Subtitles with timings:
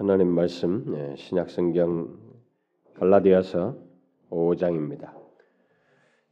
[0.00, 2.16] 하나님 말씀 예, 신약 성경
[2.94, 3.76] 갈라디아서
[4.30, 5.10] 5장입니다.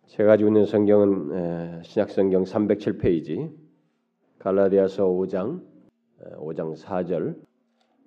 [0.07, 3.53] 제가 가지고 있는 성경은 예, 신약 성경 307페이지
[4.39, 5.61] 갈라디아서 5장
[6.39, 7.37] 5장 4절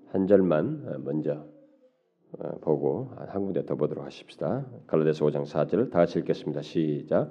[0.07, 1.45] 한 절만 먼저
[2.39, 4.65] 어, 보고 한 군데 더 보도록 하십시다.
[4.87, 6.63] 갈라디아서 5장 4절 다 같이 읽겠습니다.
[6.63, 7.29] 시작.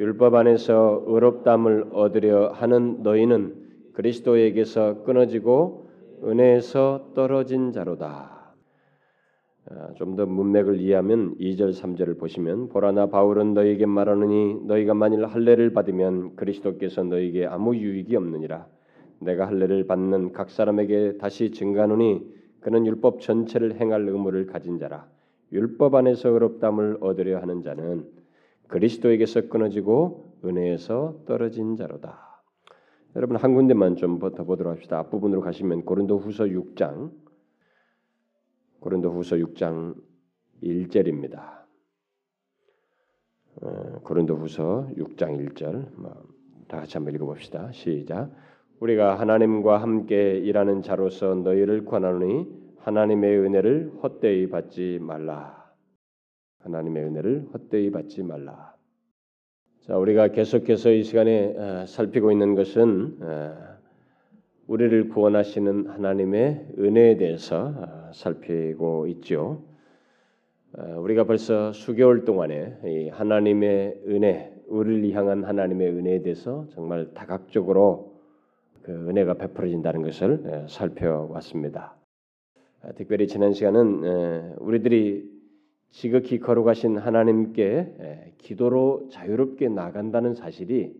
[0.00, 5.85] 율법 안에서 의롭담을 얻으려 하는 너희는 그리스도에게서 끊어지고
[6.22, 8.54] 은혜에서 떨어진 자로다.
[9.68, 16.36] 아, 좀더 문맥을 이해하면 2절 3절을 보시면 보라나 바울은 너희에게 말하느니 너희가 만일 할례를 받으면
[16.36, 18.66] 그리스도께서 너희에게 아무 유익이 없느니라.
[19.18, 25.08] 내가 할례를 받는 각 사람에게 다시 증가하노니 그는 율법 전체를 행할 의무를 가진 자라.
[25.52, 28.06] 율법 안에서 의롭담을 얻으려 하는 자는
[28.68, 32.25] 그리스도에게서 끊어지고 은혜에서 떨어진 자로다.
[33.16, 34.98] 여러분 한 군데만 좀더 보도록 합시다.
[34.98, 37.10] 앞부분으로 가시면 고린도후서 6장
[38.80, 39.94] 고린도후서 6장
[40.62, 41.64] 1절입니다.
[43.62, 46.26] 어, 고린도후서 6장 1절 뭐,
[46.68, 47.72] 다 같이 한번 읽어봅시다.
[47.72, 48.30] 시작.
[48.80, 52.46] 우리가 하나님과 함께 일하는 자로서 너희를 권하노니
[52.80, 55.72] 하나님의 은혜를 헛되이 받지 말라.
[56.58, 58.75] 하나님의 은혜를 헛되이 받지 말라.
[59.86, 63.54] 자, 우리가 계속해서 이 시간에 어, 살피고 있는 것은 어,
[64.66, 69.62] 우리를 구원하시는 하나님의 은혜에 대해서 어, 살피고 있죠.
[70.74, 78.12] 우리가 벌써 수개월 동안에 하나님의 은혜, 우리를 향한 하나님의 은혜에 대해서 정말 다각적으로
[78.82, 81.96] 그 은혜가 베풀어진다는 것을 살펴왔습니다.
[82.96, 85.35] 특별히 지난 시간은 우리들이
[85.96, 90.94] 지극히 거룩하신 하나님께 기도로 자유롭게 나간다는 사실이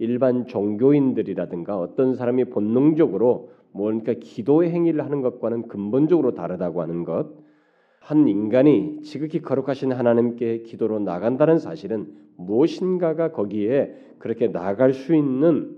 [0.00, 7.28] 일반 종교인들이라든가 어떤 사람이 본능적으로 뭔가 기도의 행위를 하는 것과는 근본적으로 다르다고 하는 것.
[8.00, 15.76] 한 인간이 지극히 거룩하신 하나님께 기도로 나간다는 사실은 무엇인가가 거기에 그렇게 나갈 수 있는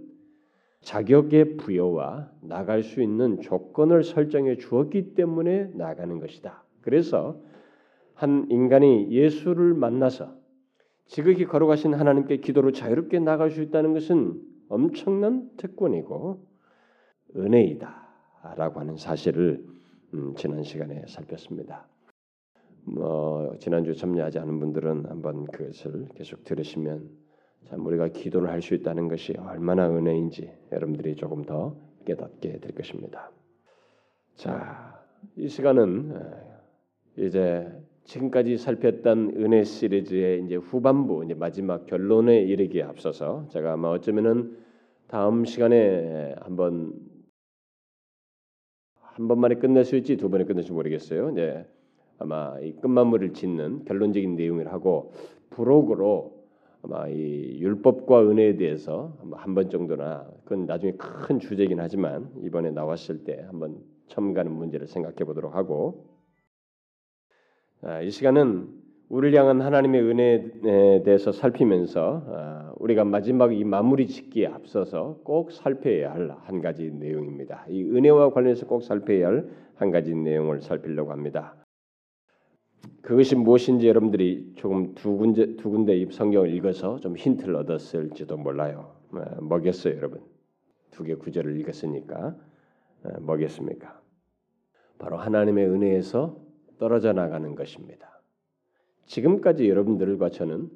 [0.81, 6.65] 자격의 부여와 나갈 수 있는 조건을 설정해 주었기 때문에 나가는 것이다.
[6.81, 7.37] 그래서
[8.23, 10.33] 한 인간이 예수를 만나서
[11.07, 16.47] 지극히 거룩하신 하나님께 기도로 자유롭게 나갈 수 있다는 것은 엄청난 특권이고
[17.35, 19.67] 은혜이다라고 하는 사실을
[20.15, 21.89] 음, 지난 시간에 살폈습니다.
[22.85, 27.11] 뭐 지난주 참여하지 않은 분들은 한번 그것을 계속 들으시면
[27.65, 33.33] 참 우리가 기도를 할 수 있다는 것이 얼마나 은혜인지 여러분들이 조금 더 깨닫게 될 것입니다.
[34.37, 35.03] 자,
[35.35, 36.15] 이 시간은
[37.17, 44.57] 이제 지금까지 살폈던 은혜 시리즈의 이제 후반부 이제 마지막 결론에 이르기에 앞서서 제가 아마 어쩌면은
[45.07, 46.93] 다음 시간에 한번
[49.01, 51.31] 한 번만에 끝낼 수 있지 두 번에 끝낼지 모르겠어요.
[51.31, 51.67] 이제
[52.19, 55.13] 아마 이 끝마무리를 짓는 결론적인 내용을 하고
[55.51, 56.43] 부록으로
[56.83, 63.25] 아마 이 율법과 은혜에 대해서 한 번 정도나 그건 나중에 큰 주제이긴 하지만 이번에 나왔을
[63.25, 66.12] 때 한번 첨가하는 문제를 생각해 보도록 하고 아,
[68.05, 68.69] 이 시간은
[69.09, 76.13] 우리를 향한 하나님의 은혜에 대해서 살피면서 아, 우리가 마지막 이 마무리 짓기에 앞서서 꼭 살펴야
[76.13, 77.67] 할 한 가지 내용입니다.
[77.69, 81.57] 이 은혜와 관련해서 꼭 살펴야 할 한 가지 내용을 살피려고 합니다.
[83.03, 88.95] 그것이 무엇인지 여러분들이 조금 두 군데 두 군데 이 성경을 읽어서 좀 힌트를 얻었을지도 몰라요.
[89.13, 90.21] 아, 뭐겠어요, 여러분?
[90.93, 92.37] 두 개 구절을 읽었으니까
[93.23, 94.01] 뭐겠습니까?
[94.99, 96.37] 바로 하나님의 은혜에서
[96.83, 98.21] 떨어져 나가는 것입니다.
[99.07, 100.69] 지금까지 여러분들과 저는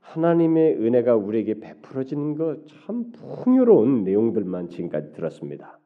[0.00, 5.78] 하나님의 은혜가 우리에게 베풀어지는 것 참 풍요로운 내용들만 지금까지 들었습니다.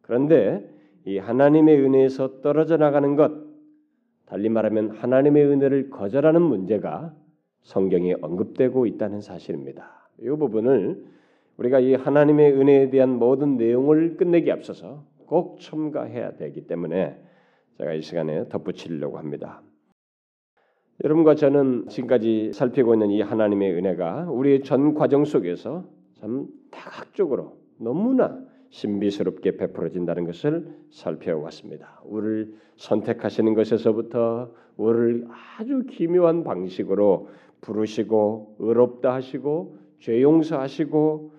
[0.00, 0.66] 그런데
[1.04, 3.32] 이 하나님의 은혜에서 떨어져 나가는 것,
[4.24, 7.14] 달리 말하면 하나님의 은혜를 거절하는 문제가
[7.60, 10.08] 성경에 언급되고 있다는 사실입니다.
[10.22, 11.04] 이 부분을
[11.58, 17.20] 우리가 이 하나님의 은혜에 대한 모든 내용을 끝내기 앞서서 꼭 첨가해야 되기 때문에
[17.78, 19.62] 제가 이 시간에 덧붙이려고 합니다.
[21.04, 25.84] 여러분과 저는 지금까지 살피고 있는 이 하나님의 은혜가 우리의 전 과정 속에서
[26.20, 28.38] 참 다각적으로 너무나
[28.70, 32.00] 신비스럽게 베풀어진다는 것을 살펴왔습니다.
[32.04, 35.26] 우리를 선택하시는 것에서부터 우리를
[35.58, 37.28] 아주 기묘한 방식으로
[37.60, 41.32] 부르시고 의롭다 하시고 죄 용서하시고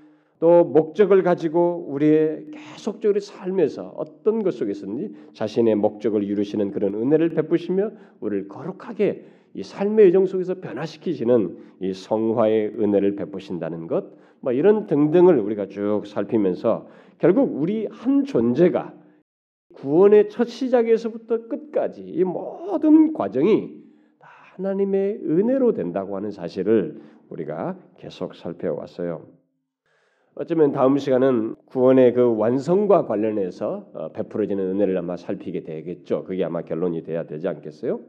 [0.43, 7.91] 또 목적을 가지고 우리의 계속적으로 삶에서 어떤 것 속에서든지 자신의 목적을 이루시는 그런 은혜를 베푸시며
[8.19, 9.23] 우리를 거룩하게
[9.53, 14.11] 이 삶의 여정 속에서 변화시키시는 이 성화의 은혜를 베푸신다는 것,
[14.41, 16.89] 뭐 이런 등등을 우리가 쭉 살피면서
[17.19, 18.93] 결국 우리 한 존재가
[19.75, 23.77] 구원의 첫 시작에서부터 끝까지 이 모든 과정이
[24.19, 29.42] 다 하나님의 은혜로 된다고 하는 사실을 우리가 계속 살펴왔어요.
[30.35, 36.23] 어쩌면 다음 시간은 구원의 그 완성과 관련해서 어, 베풀어지는 은혜를 아마 살피게 되겠죠.
[36.23, 37.99] 그게 아마 결론이 돼야 되지 않겠어요?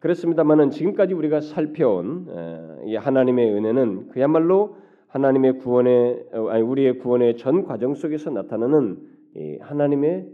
[0.00, 2.26] 그렇습니다만은 지금까지 우리가 살펴온
[2.86, 4.76] 이 하나님의 은혜는 그야말로
[5.08, 8.96] 하나님의 구원의 어, 아니 우리의 구원의 전 과정 속에서 나타나는
[9.60, 10.26] 하나님의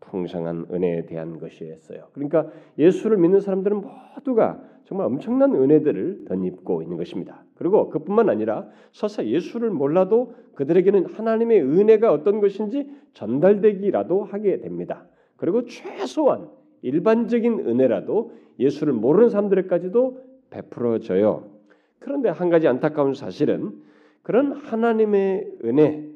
[0.00, 2.08] 풍성한 은혜에 대한 것이었어요.
[2.12, 7.44] 그러니까 예수를 믿는 사람들은 모두가 정말 엄청난 은혜들을 덧입고 있는 것입니다.
[7.56, 15.06] 그리고 그뿐만 아니라 설사 예수를 몰라도 그들에게는 하나님의 은혜가 어떤 것인지 전달되기라도 하게 됩니다.
[15.36, 16.48] 그리고 최소한
[16.80, 21.50] 일반적인 은혜라도 예수를 모르는 사람들에까지도 베풀어져요.
[21.98, 23.82] 그런데 한 가지 안타까운 사실은
[24.22, 26.08] 그런 하나님의 은혜,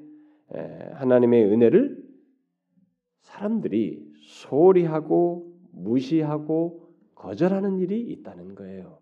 [0.94, 2.02] 하나님의 은혜를
[3.20, 6.80] 사람들이 소홀히 하고 무시하고
[7.22, 8.98] 거절하는 일이 있다는 거예요.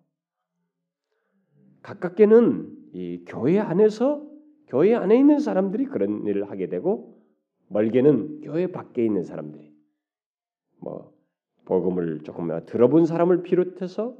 [1.80, 4.28] 가깝게는 이 교회 안에서
[4.66, 7.18] 교회 안에 있는 사람들이 그런 일을 하게 되고
[7.68, 9.74] 멀게는 교회 밖에 있는 사람들이
[10.80, 11.14] 뭐
[11.64, 14.14] 복음을 조금이나 들어본 사람을 비롯해서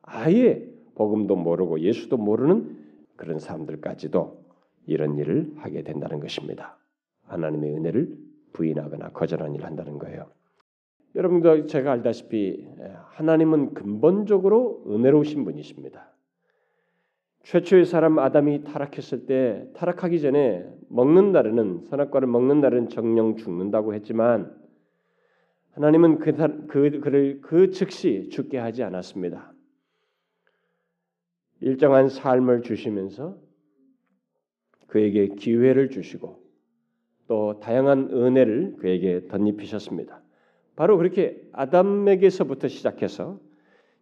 [0.00, 2.78] 아예 복음도 모르고 예수도 모르는
[3.16, 4.42] 그런 사람들까지도
[4.86, 6.78] 이런 일을 하게 된다는 것입니다.
[7.24, 8.18] 하나님의 은혜를
[8.54, 10.30] 부인하거나 거절하는 일을 한다는 거예요.
[11.14, 12.66] 여러분도 제가 알다시피
[13.10, 16.12] 하나님은 근본적으로 은혜로우신 분이십니다.
[17.44, 24.56] 최초의 사람 아담이 타락했을 때 타락하기 전에 먹는 날에는 선악과를 먹는 날은 정령 죽는다고 했지만
[25.72, 26.32] 하나님은 그,
[26.68, 29.52] 그 그를 그 즉시 죽게 하지 않았습니다.
[31.60, 33.38] 일정한 삶을 주시면서
[34.86, 36.42] 그에게 기회를 주시고
[37.26, 40.23] 또 다양한 은혜를 그에게 덧입히셨습니다.
[40.76, 43.38] 바로 그렇게 아담에게서부터 시작해서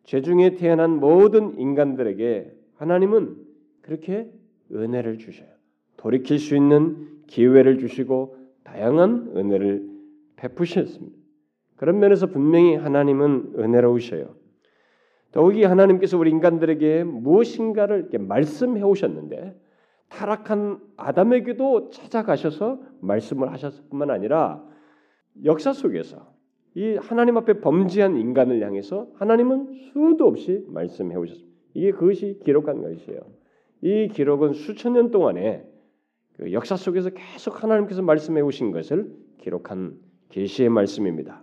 [0.05, 3.37] 죄중에 태어난 모든 인간들에게 하나님은
[3.83, 4.31] 그렇게
[4.73, 5.49] 은혜를 주셔요.
[5.97, 9.89] 돌이킬 수 있는 기회를 주시고 다양한 은혜를
[10.37, 11.17] 베푸셨습니다.
[11.77, 14.35] 그런 면에서 분명히 하나님은 은혜로우셔요.
[15.31, 19.59] 더욱이 하나님께서 우리 인간들에게 무엇인가를 이렇게 말씀해 오셨는데
[20.09, 24.63] 타락한 아담에게도 찾아가셔서 말씀을 하셨을 뿐만 아니라
[25.45, 26.32] 역사 속에서
[26.75, 31.53] 이 하나님 앞에 범죄한 인간을 향해서 하나님은 수도 없이 말씀해 오셨습니다.
[31.75, 33.21] 이게 그것이 기록한 것이에요.
[33.83, 35.67] 이 기록은 수천 년 동안에
[36.37, 39.99] 그 역사 속에서 계속 하나님께서 말씀해 오신 것을 기록한
[40.31, 41.43] 계시의 말씀입니다.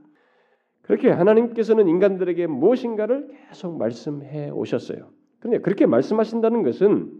[0.81, 5.11] 그렇게 하나님께서는 인간들에게 무엇인가를 계속 말씀해 오셨어요.
[5.39, 7.11] 그런데 그렇게 말씀하신다는 것은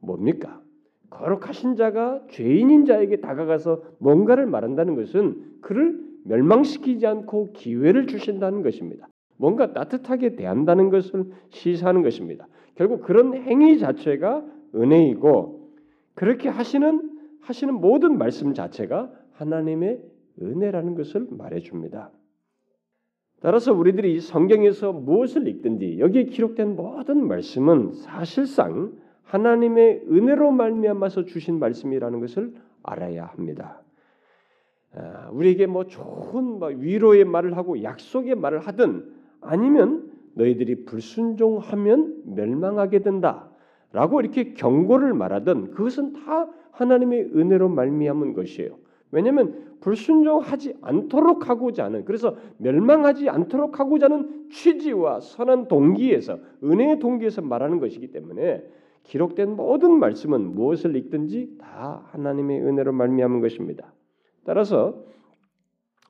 [0.00, 0.60] 뭡니까?
[1.10, 9.08] 거룩하신 자가 죄인인 자에게 다가가서 뭔가를 말한다는 것은 그를 멸망시키지 않고 기회를 주신다는 것입니다.
[9.36, 12.46] 뭔가 따뜻하게 대한다는 것을 시사하는 것입니다.
[12.74, 14.44] 결국 그런 행위 자체가
[14.74, 15.70] 은혜이고
[16.14, 17.10] 그렇게 하시는
[17.40, 20.02] 하시는 모든 말씀 자체가 하나님의
[20.40, 22.10] 은혜라는 것을 말해 줍니다.
[23.40, 28.92] 따라서 우리들이 성경에서 무엇을 읽든지 여기에 기록된 모든 말씀은 사실상
[29.24, 33.83] 하나님의 은혜로 말미암아서 주신 말씀이라는 것을 알아야 합니다.
[34.96, 43.00] 아, 우리에게 뭐 좋은 뭐 위로의 말을 하고 약속의 말을 하든 아니면 너희들이 불순종하면 멸망하게
[43.00, 48.76] 된다라고 이렇게 경고를 말하든 그것은 다 하나님의 은혜로 말미암은 것이에요.
[49.10, 57.42] 왜냐하면 불순종하지 않도록 하고자 하는 그래서 멸망하지 않도록 하고자 하는 취지와 선한 동기에서 은혜의 동기에서
[57.42, 58.64] 말하는 것이기 때문에
[59.04, 63.92] 기록된 모든 말씀은 무엇을 읽든지 다 하나님의 은혜로 말미암은 것입니다.
[64.44, 65.04] 따라서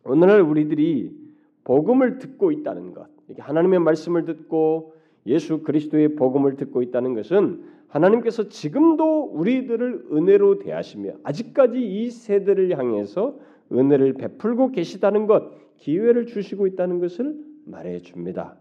[0.04, 1.24] 오늘날 우리들이
[1.64, 4.94] 복음을 듣고 있다는 것, 하나님의 말씀을 듣고
[5.26, 13.38] 예수 그리스도의 복음을 듣고 있다는 것은 하나님께서 지금도 우리들을 은혜로 대하시며 아직까지 이 세대를 향해서
[13.72, 18.56] 은혜를 베풀고 계시다는 것, 기회를 주시고 있다는 것을 말해 줍니다.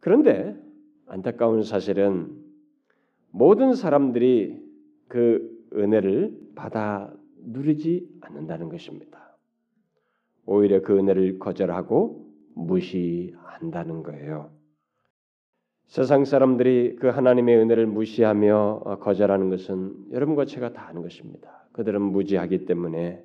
[0.00, 0.56] 그런데
[1.06, 2.30] 안타까운 사실은
[3.30, 4.62] 모든 사람들이
[5.08, 7.12] 그 은혜를 받아
[7.46, 9.36] 누리지 않는다는 것입니다.
[10.46, 14.50] 오히려 그 은혜를 거절하고 무시한다는 거예요.
[15.86, 21.66] 세상 사람들이 그 하나님의 은혜를 무시하며 어, 거절하는 것은 여러분과 제가 다 아는 것입니다.
[21.72, 23.22] 그들은 무지하기 때문에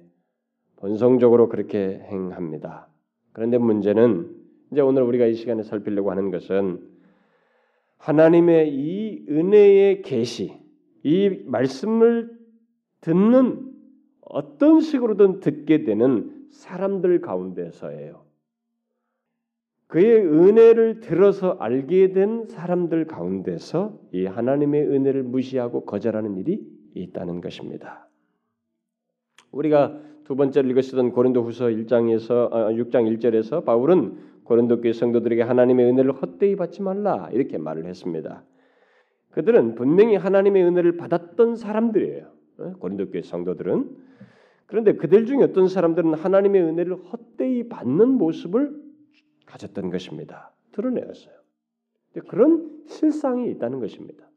[0.78, 2.88] 본성적으로 그렇게 행합니다.
[3.32, 4.36] 그런데 문제는
[4.72, 6.80] 이제 오늘 우리가 이 시간에 살피려고 하는 것은
[7.98, 10.54] 하나님의 이 은혜의 계시,
[11.04, 12.38] 이 말씀을
[13.02, 13.69] 듣는
[14.30, 18.24] 어떤 식으로든 듣게 되는 사람들 가운데서예요.
[19.88, 28.08] 그의 은혜를 들어서 알게 된 사람들 가운데서 이 하나님의 은혜를 무시하고 거절하는 일이 있다는 것입니다.
[29.52, 36.12] 우리가 두 번째로 읽으시던 고린도후서 1장에서 6장 아, 1절에서 바울은 고린도 교회 성도들에게 하나님의 은혜를
[36.12, 38.44] 헛되이 받지 말라 이렇게 말을 했습니다.
[39.32, 42.28] 그들은 분명히 하나님의 은혜를 받았던 사람들이에요.
[42.60, 42.74] 어?
[42.78, 44.09] 고린도 교회 성도들은
[44.70, 48.80] 그런데 그들 중에 어떤 사람들은 하나님의 은혜를 헛되이 받는 모습을
[49.48, 50.54] 가졌던 것입니다.
[50.74, 51.34] 드러내었어요.
[52.28, 54.30] 그런 실상이 있다는 것입니다.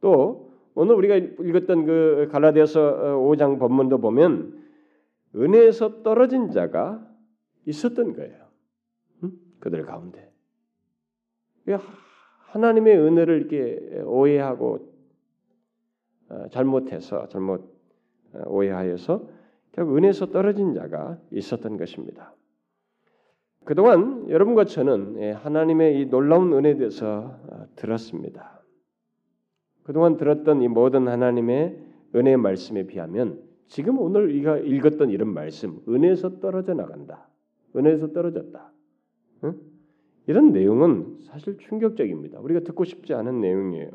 [0.00, 4.64] 또 오늘 우리가 읽었던 그 갈라디아서 5장 본문도 보면
[5.36, 7.06] 은혜에서 떨어진 자가
[7.66, 8.48] 있었던 거예요.
[9.60, 10.28] 그들 가운데
[12.48, 14.92] 하나님의 은혜를 이렇게 오해하고
[16.30, 17.77] 어, 잘못해서 잘못 어,
[18.46, 19.28] 오해하여서
[19.72, 22.34] 결국 은혜에서 떨어진 자가 있었던 것입니다.
[23.64, 28.62] 그동안 여러분과 저는 예, 하나님의 이 놀라운 은혜에 대해서 어, 들었습니다.
[29.82, 31.78] 그동안 들었던 이 모든 하나님의
[32.14, 37.28] 은혜의 말씀에 비하면 지금 오늘 우리가 읽었던 이런 말씀 은혜에서 떨어져 나간다.
[37.76, 38.72] 은혜에서 떨어졌다.
[39.44, 39.60] 응?
[40.26, 42.40] 이런 내용은 사실 충격적입니다.
[42.40, 43.90] 우리가 듣고 싶지 않은 내용이에요.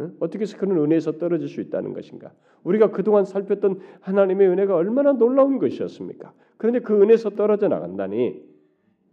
[0.00, 0.16] 응?
[0.20, 2.32] 어떻게 해서 그런 은혜에서 떨어질 수 있다는 것인가?
[2.64, 6.32] 우리가 그동안 살폈던 하나님의 은혜가 얼마나 놀라운 것이었습니까?
[6.56, 8.42] 그런데 그 은혜에서 떨어져 나간다니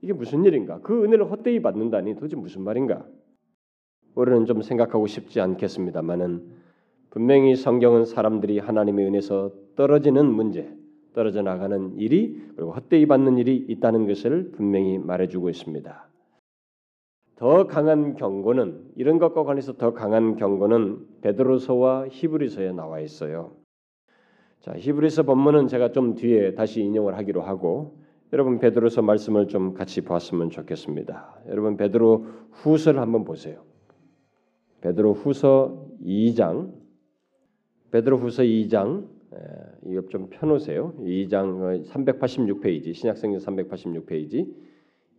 [0.01, 0.79] 이게 무슨 일인가?
[0.81, 3.05] 그 은혜를 헛되이 받는다니 도대체 무슨 말인가?
[4.15, 6.65] 우리는 좀 생각하고 싶지 않겠습니다만은
[7.09, 10.69] 분명히 성경은 사람들이 하나님의 은혜에서 떨어지는 문제,
[11.13, 16.09] 떨어져 나가는 일이 그리고 헛되이 받는 일이 있다는 것을 분명히 말해주고 있습니다.
[17.35, 23.51] 더 강한 경고는 이런 것과 관해서 더 강한 경고는 베드로서와 히브리서에 나와 있어요.
[24.61, 27.97] 자, 히브리서 본문은 제가 좀 뒤에 다시 인용을 하기로 하고
[28.33, 31.41] 여러분 베드로서 말씀을 좀 같이 보았으면 좋겠습니다.
[31.47, 33.63] 여러분 베드로 후서를 한번 보세요.
[34.81, 36.73] 베드로 후서 2장
[37.91, 39.07] 베드로 후서 2장
[39.85, 40.93] 이거 좀 펴놓으세요.
[40.99, 44.51] 2장 386페이지 신약성경 386페이지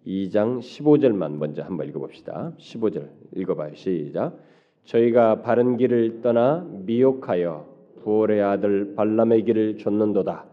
[0.07, 2.53] 2장 15절만 먼저 한번 읽어봅시다.
[2.59, 3.75] 15절 읽어봐요.
[3.75, 4.39] 시작.
[4.85, 7.67] 저희가 바른 길을 떠나 미혹하여
[8.03, 10.47] 부올의 아들 발람의 길을 좇는도다.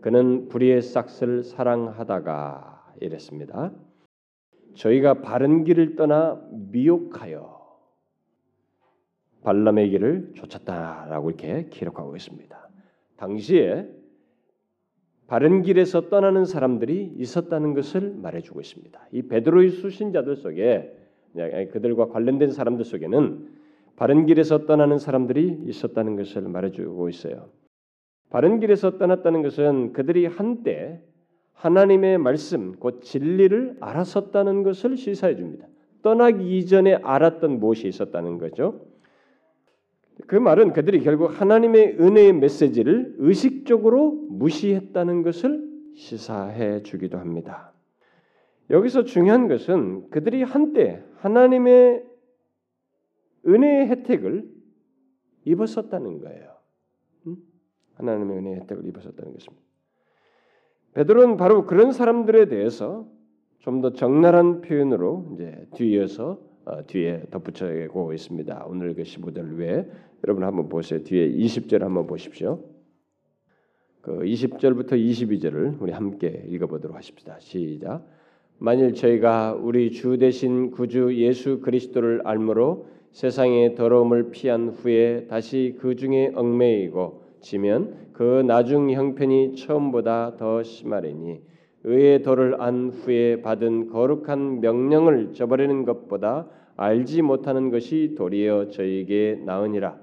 [0.00, 3.72] 그는 불의의 싹스를 사랑하다가 이랬습니다.
[4.74, 7.54] 저희가 바른 길을 떠나 미혹하여
[9.42, 12.68] 발람의 길을 쫓았다라고 이렇게 기록하고 있습니다.
[13.16, 13.86] 당시에
[15.26, 19.08] 바른 길에서 떠나는 사람들이 있었다는 것을 말해주고 있습니다.
[19.12, 20.96] 이 베드로의 수신자들 속에
[21.72, 23.48] 그들과 관련된 사람들 속에는
[23.96, 27.48] 바른 길에서 떠나는 사람들이 있었다는 것을 말해주고 있어요.
[28.30, 31.00] 바른 길에서 떠났다는 것은 그들이 한때
[31.52, 35.66] 하나님의 말씀, 곧 진리를 알았었다는 것을 시사해 줍니다.
[36.02, 38.84] 떠나기 이전에 알았던 무엇이 있었다는 거죠.
[40.26, 47.72] 그 말은 그들이 결국 하나님의 은혜의 메시지를 의식적으로 무시했다는 것을 시사해 주기도 합니다.
[48.70, 52.04] 여기서 중요한 것은 그들이 한때 하나님의
[53.46, 54.48] 은혜의 혜택을
[55.44, 56.54] 입었었다는 거예요.
[57.94, 59.64] 하나님의 은혜의 혜택을 입었었다는 것입니다.
[60.94, 63.06] 베드로는 바로 그런 사람들에 대해서
[63.64, 66.53] 좀 더 적나라한 표현으로 이제 뒤에서 어,
[66.86, 68.66] 뒤에 덧붙여고 있습니다.
[68.68, 69.86] 오늘 그 15절 외에
[70.24, 71.02] 여러분 한번 보세요.
[71.02, 72.60] 뒤에 20절 한번 보십시오.
[74.00, 77.38] 그 20절부터 22절을 우리 함께 읽어보도록 하십시다.
[77.40, 78.06] 시작.
[78.58, 85.96] 만일 저희가 우리 주 대신 구주 예수 그리스도를 알므로 세상의 더러움을 피한 후에 다시 그
[85.96, 91.40] 중에 얽매이고 지면 그 나중 형편이 처음보다 더 심하리니
[91.84, 99.96] 의의 도를 안 후에 받은 거룩한 명령을 저버리는 것보다 알지 못하는 것이 도리어 저에게 나으니라.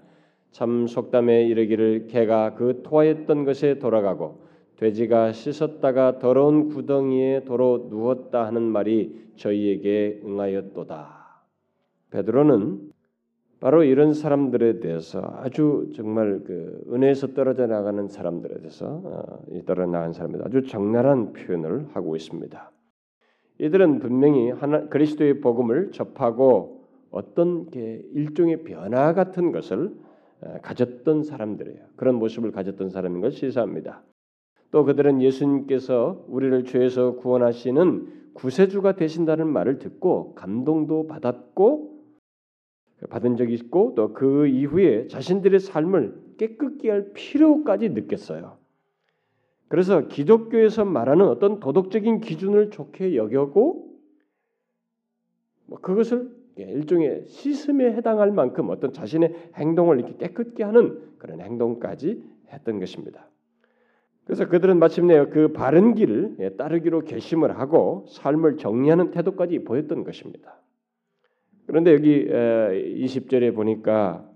[0.51, 4.41] 참 속담에 이르기를 개가 그 토하였던 것에 돌아가고
[4.77, 11.21] 돼지가 씻었다가 더러운 구덩이에 도로 누웠다 하는 말이 저희에게 응하였도다.
[12.11, 12.90] 베드로는
[13.61, 20.13] 바로 이런 사람들에 대해서 아주 정말 그 은혜에서 떨어져 나가는 사람들에 대해서 어, 떨어져 나간
[20.13, 22.71] 사람들 아주 적나라한 표현을 하고 있습니다.
[23.59, 29.91] 이들은 분명히 하나, 그리스도의 복음을 접하고 어떤 일종의 변화 같은 것을
[30.41, 31.85] 어, 가졌던 사람들이에요.
[31.97, 34.01] 그런 모습을 가졌던 사람인 걸 시사합니다.
[34.71, 41.90] 또 그들은 예수님께서 우리를 죄에서 구원하시는 구세주가 되신다는 말을 듣고 감동도 받았고
[43.09, 48.57] 받은 적이 있고 또 그 이후에 자신들의 삶을 깨끗게 할 필요까지 느꼈어요.
[49.67, 53.89] 그래서 기독교에서 말하는 어떤 도덕적인 기준을 좋게 여겨고
[55.67, 62.79] 뭐 그것을 일종의 시슴에 해당할 만큼 어떤 자신의 행동을 이렇게 깨끗게 하는 그런 행동까지 했던
[62.79, 63.29] 것입니다.
[64.25, 70.60] 그래서 그들은 마침내 그 바른 길을 예, 따르기로 결심을 하고 삶을 정리하는 태도까지 보였던 것입니다.
[71.67, 74.27] 그런데 여기 20절에 보니까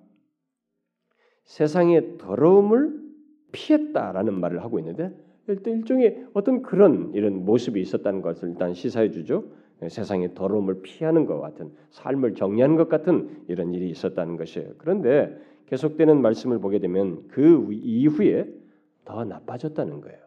[1.45, 3.05] 세상의 더러움을
[3.51, 5.11] 피했다라는 말을 하고 있는데
[5.47, 9.45] 일단 일종의 어떤 그런 이런 모습이 있었다는 것을 일단 시사해 주죠.
[9.81, 14.73] 예, 세상의 더러움을 피하는 것 같은 삶을 정리하는 것 같은 이런 일이 있었다는 것이에요.
[14.77, 18.47] 그런데 계속되는 말씀을 보게 되면 그 이후에
[19.03, 20.19] 더 나빠졌다는 거예요.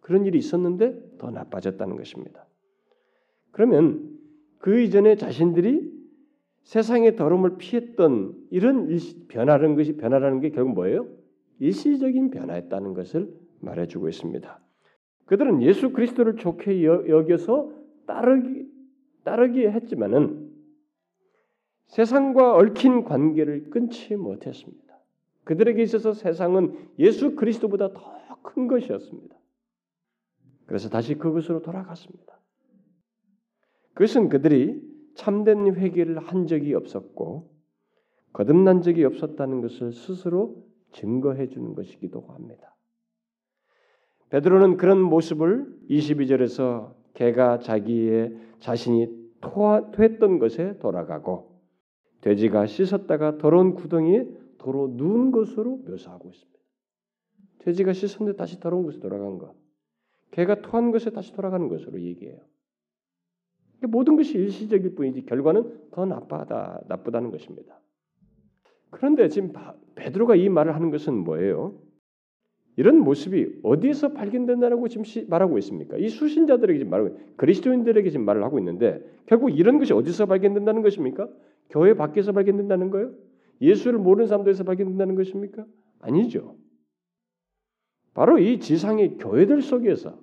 [0.00, 2.46] 그런 일이 있었는데 더 나빠졌다는 것입니다.
[3.50, 4.17] 그러면
[4.58, 5.98] 그 이전에 자신들이
[6.62, 8.88] 세상의 더러움을 피했던 이런
[9.28, 11.06] 변화라는 것이 변화라는 게 결국 뭐예요?
[11.60, 14.60] 일시적인 변화였다는 것을 말해주고 있습니다.
[15.24, 17.72] 그들은 예수 그리스도를 좋게 여겨서
[18.06, 18.68] 따르기
[19.24, 20.50] 따르기 했지만은
[21.86, 24.98] 세상과 얽힌 관계를 끊지 못했습니다.
[25.44, 29.36] 그들에게 있어서 세상은 예수 그리스도보다 더 큰 것이었습니다.
[30.66, 32.37] 그래서 다시 그것으로 돌아갔습니다.
[33.98, 34.80] 그것은 그들이
[35.16, 37.50] 참된 회개를 한 적이 없었고
[38.32, 42.76] 거듭난 적이 없었다는 것을 스스로 증거해 주는 것이기도 합니다.
[44.28, 49.08] 베드로는 그런 모습을 22절에서 개가 자기의 자신이
[49.40, 51.60] 토하, 토했던 것에 돌아가고
[52.20, 54.28] 돼지가 씻었다가 더러운 구덩이에
[54.58, 56.58] 도로 누운 것으로 묘사하고 있습니다.
[57.58, 59.56] 돼지가 씻었는데 다시 더러운 것에 돌아간 것.
[60.30, 62.38] 개가 토한 것에 다시 돌아가는 것으로 얘기해요.
[63.86, 67.80] 모든 것이 일시적일 뿐이지 결과는 더 나빠다 나쁘다는 것입니다.
[68.90, 69.52] 그런데 지금
[69.94, 71.78] 베드로가 이 말을 하는 것은 뭐예요?
[72.76, 75.96] 이런 모습이 어디에서 발견된다라고 지금 말하고 있습니까?
[75.96, 81.28] 이 수신자들에게 지금 말하고 그리스도인들에게 지금 말을 하고 있는데 결국 이런 것이 어디서 발견된다는 것입니까?
[81.70, 83.12] 교회 밖에서 발견된다는 거예요?
[83.60, 85.66] 예수를 모르는 사람들에서 발견된다는 것입니까?
[86.00, 86.56] 아니죠.
[88.14, 90.18] 바로 이 지상의 교회들 속에서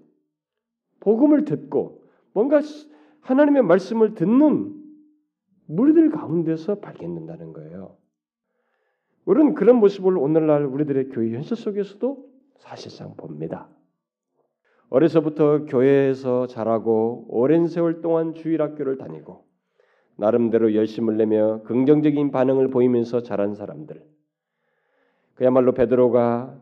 [1.02, 2.62] 복음을 듣고 뭔가
[3.26, 4.72] 하나님의 말씀을 듣는
[5.66, 7.98] 무리들 가운데서 발견된다는 거예요.
[9.26, 12.24] 우리는 그런 모습을 오늘날 우리들의 교회 현실 속에서도
[12.58, 13.68] 사실상 봅니다.
[14.90, 19.44] 어려서부터 교회에서 자라고 오랜 세월 동안 주일학교를 다니고
[20.18, 24.04] 나름대로 열심을 내며 긍정적인 반응을 보이면서 자란 사람들.
[25.34, 26.62] 그야말로 베드로가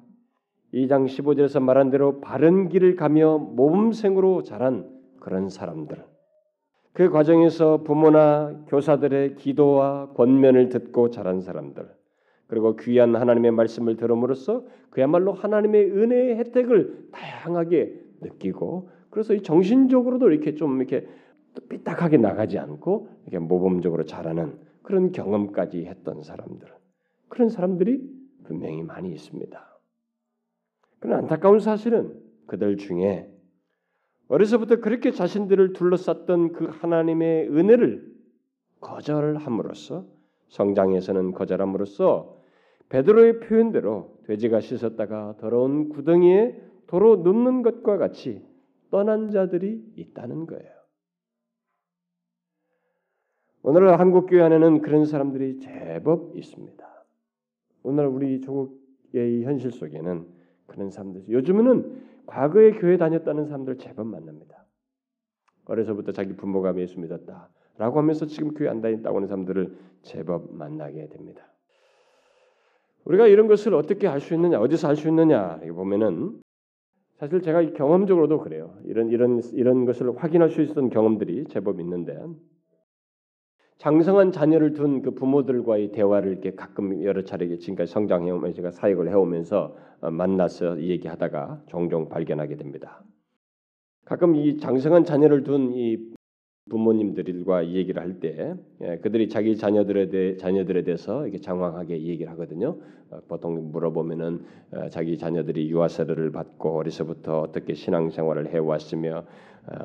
[0.73, 6.12] 2장 15절에서 말한 대로 바른 길을 가며 모범생으로 자란 그런 사람들.
[6.93, 11.89] 그 과정에서 부모나 교사들의 기도와 권면을 듣고 자란 사람들.
[12.45, 20.53] 그리고 귀한 하나님의 말씀을 들음으로써 그야말로 하나님의 은혜의 혜택을 다양하게 느끼고 그래서 이 정신적으로도 이렇게
[20.53, 21.07] 좀 이렇게
[21.69, 26.67] 삐딱하게 나가지 않고 이렇게 모범적으로 자라는 그런 경험까지 했던 사람들
[27.27, 28.07] 그런 사람들이
[28.43, 29.79] 분명히 많이 있습니다.
[30.99, 33.32] 그런 안타까운 사실은 그들 중에
[34.33, 38.11] 어려서부터 그렇게 자신들을 둘러쌌던 그 하나님의 은혜를
[38.79, 40.07] 거절함으로써
[40.47, 42.41] 성장에서는 거절함으로써
[42.89, 48.43] 베드로의 표현대로 돼지가 씻었다가 더러운 구덩이에 도로 눕는 것과 같이
[48.89, 50.71] 떠난 자들이 있다는 거예요.
[53.61, 57.05] 오늘날 한국 교회 안에는 그런 사람들이 제법 있습니다.
[57.83, 60.25] 오늘 우리 조국의 현실 속에는
[60.65, 64.65] 그런 사람들 요즘에는 과거에 교회 다녔다는 사람들 제법 만납니다.
[65.65, 71.53] 어려서부터 자기 부모가 예수 믿었다라고 하면서 지금 교회 안 다닌다고 하는 사람들을 제법 만나게 됩니다.
[73.05, 76.41] 우리가 이런 것을 어떻게 할수 있느냐, 어디서 할수 있느냐 보면은
[77.19, 78.75] 사실 제가 경험적으로도 그래요.
[78.85, 82.17] 이런 이런 이런 것을 확인할 수 있었던 경험들이 제법 있는데
[83.83, 89.09] 장성한 자녀를 둔 그 부모들과의 대화를 이렇게 가끔 여러 차례 지금까지 성장해 오면서 제가 사역을
[89.09, 93.03] 해오면서 어, 만나서 얘기하다가 종종 발견하게 됩니다.
[94.05, 96.13] 가끔 이 장성한 자녀를 둔 이
[96.69, 102.77] 부모님들과 얘기를 할때 예, 그들이 자기 자녀들에 대해 자녀들에 대해서 이렇게 장황하게 얘기를 하거든요.
[103.09, 109.25] 어, 보통 물어보면은 어, 자기 자녀들이 유아 세례를 받고 어려서부터 어떻게 신앙생활을 해왔으며 어,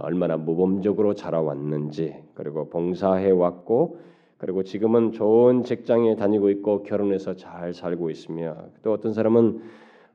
[0.00, 3.98] 얼마나 모범적으로 자라왔는지 그리고 봉사해 왔고
[4.38, 9.60] 그리고 지금은 좋은 직장에 다니고 있고 결혼해서 잘 살고 있으며 또 어떤 사람은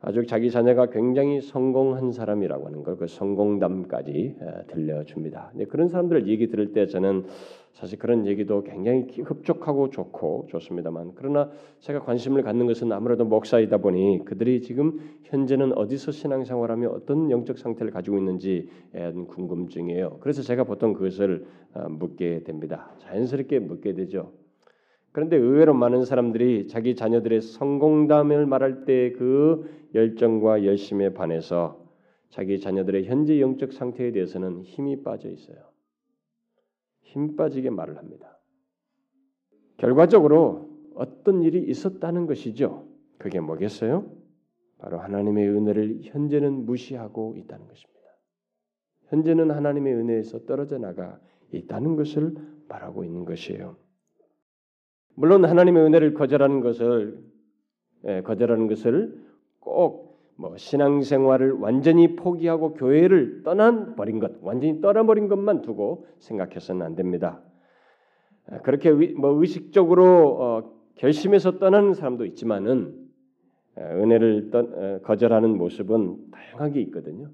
[0.02, 4.36] 아주 자기 자녀가 굉장히 성공한 사람이라고 하는 걸 그 성공담까지
[4.68, 5.54] 들려줍니다.
[5.70, 7.26] 그런 사람들 얘기 들을 때 저는
[7.74, 14.24] 사실 그런 얘기도 굉장히 흡족하고 좋고 좋습니다만 그러나 제가 관심을 갖는 것은 아무래도 목사이다 보니
[14.26, 20.20] 그들이 지금 현재는 어디서 신앙생활하며 어떤 영적 상태를 가지고 있는지에 대한 궁금증이에요.
[20.22, 22.92] 그래서 제가 보통 그것을 어, 묻게 됩니다.
[23.00, 24.32] 자연스럽게 묻게 되죠.
[25.12, 31.84] 그런데 의외로 많은 사람들이 자기 자녀들의 성공담을 말할 때 그 열정과 열심에 반해서
[32.30, 35.73] 자기 자녀들의 현재 영적 상태에 대해서는 힘이 빠져 있어요.
[37.14, 38.40] 힘 빠지게 말을 합니다.
[39.78, 42.88] 결과적으로 어떤 일이 있었다는 것이죠.
[43.20, 44.12] 그게 뭐겠어요?
[44.80, 48.00] 바로 하나님의 은혜를 현재는 무시하고 있다는 것입니다.
[49.06, 51.20] 현재는 하나님의 은혜에서 떨어져 나가
[51.52, 52.36] 있다는 것을
[52.68, 53.78] 말하고 있는 것이에요.
[55.16, 57.24] 물론 하나님의 은혜를 거절하는 것을
[58.06, 59.24] 예, 거절하는 것을
[59.60, 60.03] 꼭
[60.36, 67.42] 뭐 신앙생활을 완전히 포기하고 교회를 떠난 버린 것, 완전히 떠나버린 것만 두고 생각해서는 안 됩니다.
[68.52, 72.96] 예, 그렇게 뭐 의식적으로 어, 결심해서 떠나는 사람도 있지만은
[73.78, 77.30] 예, 은혜를 떠, 어, 거절하는 모습은 다양하게 있거든요.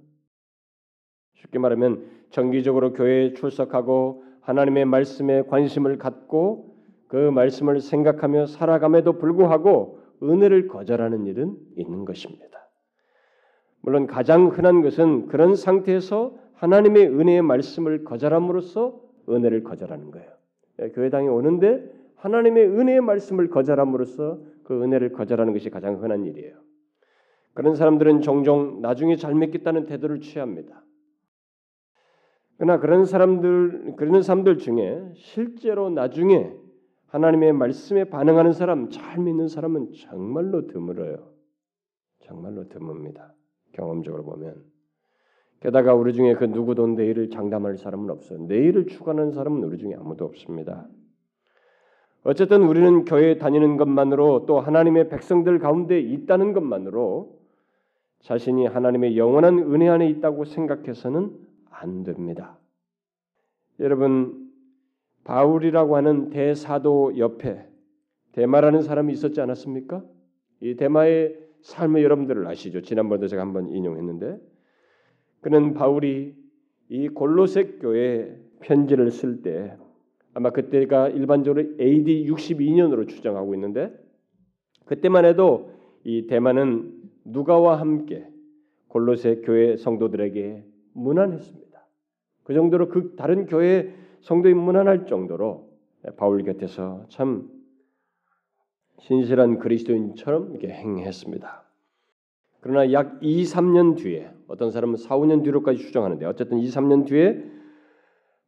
[1.36, 6.76] 쉽게 말하면 정기적으로 교회에 출석하고 하나님의 말씀에 관심을 갖고
[7.08, 12.69] 그 말씀을 생각하며 살아감에도 불구하고 은혜를 거절하는 일은 있는 것입니다.
[13.82, 20.30] 물론 가장 흔한 것은 그런 상태에서 하나님의 은혜의 말씀을 거절함으로써 은혜를 거절하는 거예요.
[20.82, 26.58] 예, 교회당에 오는데 하나님의 은혜의 말씀을 거절함으로써 그 은혜를 거절하는 것이 가장 흔한 일이에요.
[27.54, 30.84] 그런 사람들은 종종 나중에 잘 믿겠다는 태도를 취합니다.
[32.58, 36.54] 그러나 그런 사람들 그런 사람들 중에 실제로 나중에
[37.08, 41.32] 하나님의 말씀에 반응하는 사람, 잘 믿는 사람은 정말로 드물어요.
[42.20, 43.39] 정말로 드뭅니다.
[43.80, 44.56] 경험적으로 보면.
[45.62, 48.40] 게다가 우리 중에 그 누구도 내일을 장담할 사람은 없어요.
[48.48, 50.88] 내일을 추구하는 사람은 우리 중에 아무도 없습니다.
[52.24, 57.40] 어쨌든 우리는 교회에 다니는 것만으로 또 하나님의 백성들 가운데 있다는 것만으로
[58.20, 61.38] 자신이 하나님의 영원한 은혜 안에 있다고 생각해서는
[61.70, 62.58] 안 됩니다.
[63.80, 64.50] 여러분
[65.24, 67.66] 바울이라고 하는 대사도 옆에
[68.34, 70.04] 대마라는 사람이 있었지 않았습니까?
[70.62, 72.82] 이 대마의 삶을 여러분들을 아시죠?
[72.82, 74.38] 지난번에도 제가 한번 인용했는데
[75.42, 76.36] 그는 바울이
[76.90, 79.78] 이 골로새 교회 편지를 쓸 때
[80.34, 83.94] 아마 그때가 일반적으로 AD 62년으로 추정하고 있는데
[84.86, 85.72] 그때만 해도
[86.04, 86.94] 이 대마는
[87.26, 88.28] 누가와 함께
[88.88, 91.86] 골로새 교회 성도들에게 무난했습니다.
[92.44, 95.70] 그 정도로 그 다른 교회 성도인 무난할 정도로
[96.18, 97.50] 바울 곁에서 참
[99.00, 101.64] 신실한 그리스도인처럼 이렇게 행했습니다.
[102.62, 107.44] 그러나 약 2, 3년 뒤에 어떤 사람은 4, 5년 뒤로까지 추정하는데 어쨌든 2, 3년 뒤에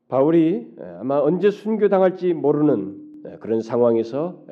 [0.10, 4.44] 바울이 아마 언제 순교당할지 모르는 그런 상황에서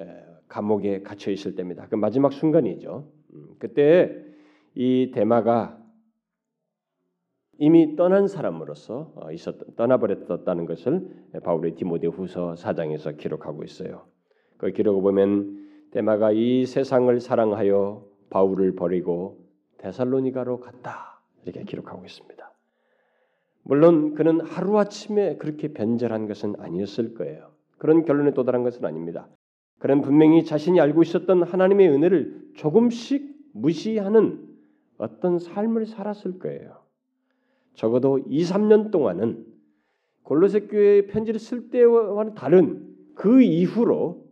[0.48, 1.88] 감옥에 갇혀 있을 때입니다.
[1.90, 3.08] 그 마지막 순간이죠.
[3.34, 4.16] 음, 그때
[4.74, 5.78] 이 대마가
[7.60, 11.10] 이미 떠난 사람으로서 어, 있었 떠나버렸다는 것을
[11.44, 14.06] 바울의 디모데후서 4장에서 기록하고 있어요.
[14.58, 19.40] 그 기록을 보면 데마가 이 세상을 사랑하여 바울을 버리고
[19.78, 22.54] 데살로니가로 갔다 이렇게 기록하고 있습니다.
[23.64, 27.52] 물론 그는 하루 아침에 그렇게 변절한 것은 아니었을 거예요.
[27.78, 29.28] 그런 결론에 도달한 것은 아닙니다.
[29.80, 34.48] 그는 분명히 자신이 알고 있었던 하나님의 은혜를 조금씩 무시하는
[34.98, 36.84] 어떤 삶을 살았을 거예요.
[37.74, 39.46] 적어도 2, 3년 동안은
[40.24, 44.29] 골로새 교회의 편지를 쓸 때와는 다른 그 이후로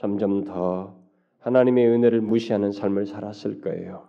[0.00, 0.98] 점점 더
[1.40, 4.08] 하나님의 은혜를 무시하는 삶을 살았을 거예요.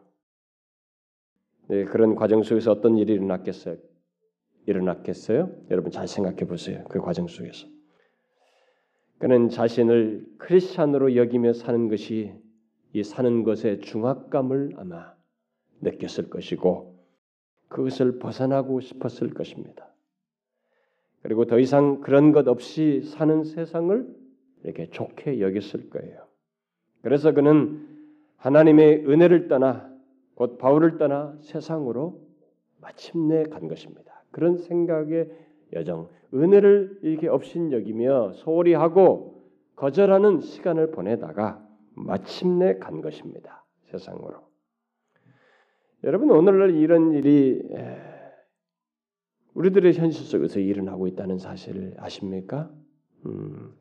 [1.68, 3.76] 네, 그런 과정 속에서 어떤 일이 일어났겠어요?
[4.68, 5.52] 일어났겠어요?
[5.70, 6.86] 여러분 잘 생각해 보세요.
[6.86, 7.68] 그 과정 속에서.
[9.18, 12.36] 그는 자신을 크리스찬으로 여기며 사는 것이
[12.94, 15.14] 이 사는 것의 중압감을 아마
[15.82, 17.04] 느꼈을 것이고
[17.68, 19.94] 그것을 벗어나고 싶었을 것입니다.
[21.22, 24.21] 그리고 더 이상 그런 것 없이 사는 세상을
[24.64, 26.28] 이렇게 좋게 여겼을 거예요.
[27.02, 27.88] 그래서 그는
[28.38, 29.92] 하나님의 은혜를 떠나
[30.36, 32.22] 곧 바울을 떠나 세상으로
[32.80, 34.24] 마침내 간 것입니다.
[34.32, 35.30] 그런 생각의
[35.74, 39.44] 여정, 은혜를 이렇게 업신여기며 소홀히 하고
[39.76, 43.66] 거절하는 시간을 보내다가 마침내 간 것입니다.
[43.86, 44.42] 세상으로.
[46.04, 47.62] 여러분 오늘날 이런 일이
[49.54, 52.72] 우리들의 현실 속에서 일어나고 있다는 사실을 아십니까?
[53.26, 53.74] 음,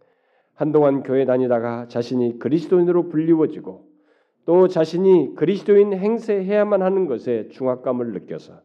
[0.61, 3.89] 한동안 교회 다니다가 자신이 그리스도인으로 불리워지고
[4.45, 8.61] 또 자신이 그리스도인 행세해야만 하는 것에 중압감을 느껴서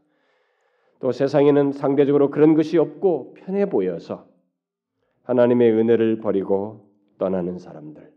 [0.99, 4.27] 또 세상에는 상대적으로 그런 것이 없고 편해 보여서
[5.23, 8.11] 하나님의 은혜를 버리고 떠나는 사람들,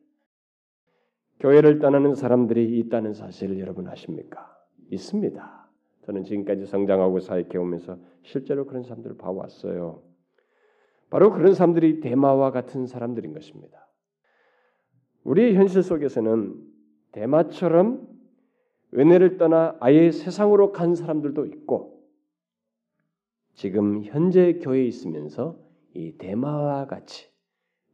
[1.39, 4.59] 교회를 떠나는 사람들이 있다는 사실을 여러분 아십니까?
[4.91, 5.69] 있습니다.
[6.05, 10.08] 저는 지금까지 성장하고 사역해 오면서 실제로 그런 사람들을 봐왔어요.
[11.11, 13.89] 바로 그런 사람들이 대마와 같은 사람들인 것입니다.
[15.25, 16.55] 우리의 현실 속에서는
[17.13, 18.07] 대마처럼
[18.95, 21.99] 은혜를 떠나 아예 세상으로 간 사람들도 있고
[23.55, 25.59] 지금 현재 교회에 있으면서
[25.95, 27.29] 이 대마와 같이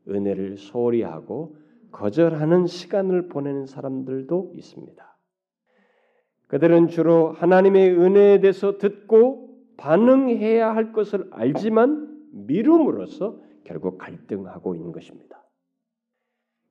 [0.08, 1.56] 은혜를 소홀히 하고
[1.90, 5.18] 거절하는 시간을 보내는 사람들도 있습니다.
[6.48, 12.03] 그들은 주로 하나님의 은혜에 대해서 듣고 반응해야 할 것을 알지만
[12.34, 15.42] 미룸으로써 결국 갈등하고 있는 것입니다.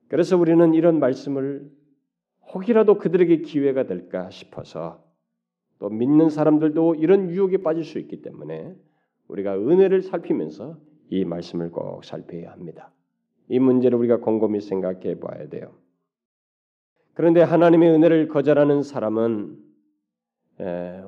[0.08, 1.70] 그래서 우리는 이런 말씀을
[2.54, 5.02] 혹이라도 그들에게 기회가 될까 싶어서
[5.78, 8.76] 또 믿는 사람들도 이런 유혹에 빠질 수 있기 때문에
[9.28, 10.78] 우리가 은혜를 살피면서
[11.10, 12.92] 이 말씀을 꼭 살펴야 합니다.
[13.48, 15.74] 이 문제를 우리가 곰곰이 생각해 봐야 돼요.
[17.14, 19.58] 그런데 하나님의 은혜를 거절하는 사람은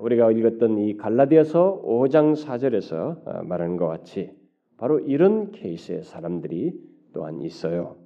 [0.01, 4.46] 우리가 읽었던 이 갈라디아서 5장 4절에서 어, 말하는 것 같이
[4.77, 6.73] 바로 이런 케이스의 사람들이
[7.13, 7.97] 또한 있어요.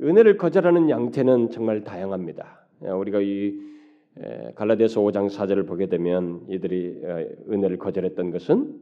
[0.00, 2.66] 은혜를 거절하는 양태는 정말 다양합니다.
[2.80, 3.58] 우리가 이
[4.54, 8.80] 갈라디아서 5장 4절을 보게 되면 이들이 어, 은혜를 거절했던 것은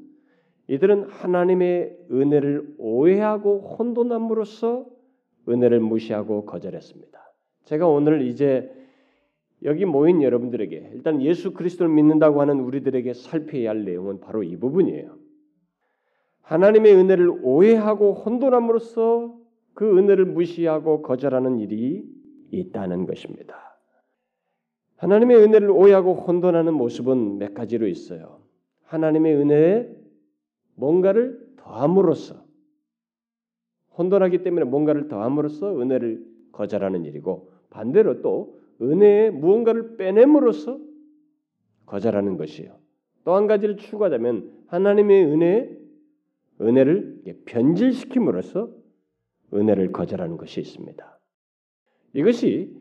[0.69, 4.87] 이들은 하나님의 은혜를 오해하고 혼돈함으로써
[5.49, 7.21] 은혜를 무시하고 거절했습니다.
[7.65, 8.71] 제가 오늘 이제
[9.65, 15.24] 여기 모인 여러분들에게 일단 예수 그리스도를 믿는다고 하는 우리들에게 살펴야 할 내용은 바로 이 부분이에요.
[16.45, 19.35] 하나님의 은혜를 오해하고 혼돈함으로써
[19.75, 22.05] 그 은혜를 무시하고 거절하는 일이
[22.51, 23.79] 있다는 것입니다.
[24.97, 28.41] 하나님의 은혜를 오해하고 혼돈하는 모습은 몇 가지로 있어요.
[28.85, 29.89] 하나님의 은혜에
[30.77, 32.45] 뭔가를 더함으로써
[33.97, 40.79] 혼돈하기 때문에 뭔가를 더함으로써 은혜를 거절하는 일이고 반대로 또 은혜에 무언가를 빼냄으로써
[41.87, 42.77] 거절하는 것이요.
[43.25, 45.84] 또 한 가지를 추구하자면 하나님의 은혜에
[46.61, 48.71] 은혜를 변질시킴으로써
[49.53, 51.21] 은혜를 거절하는 것이 있습니다.
[52.15, 52.75] 이것이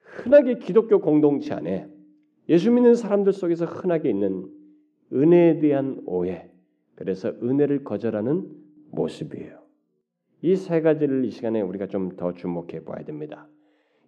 [0.00, 1.88] 흔하게 기독교 공동체 안에
[2.48, 4.48] 예수 믿는 사람들 속에서 흔하게 있는
[5.12, 6.50] 은혜에 대한 오해,
[6.94, 8.48] 그래서 은혜를 거절하는
[8.90, 9.64] 모습이에요.
[10.42, 13.48] 이 세 가지를 이 시간에 우리가 좀 더 주목해 봐야 됩니다.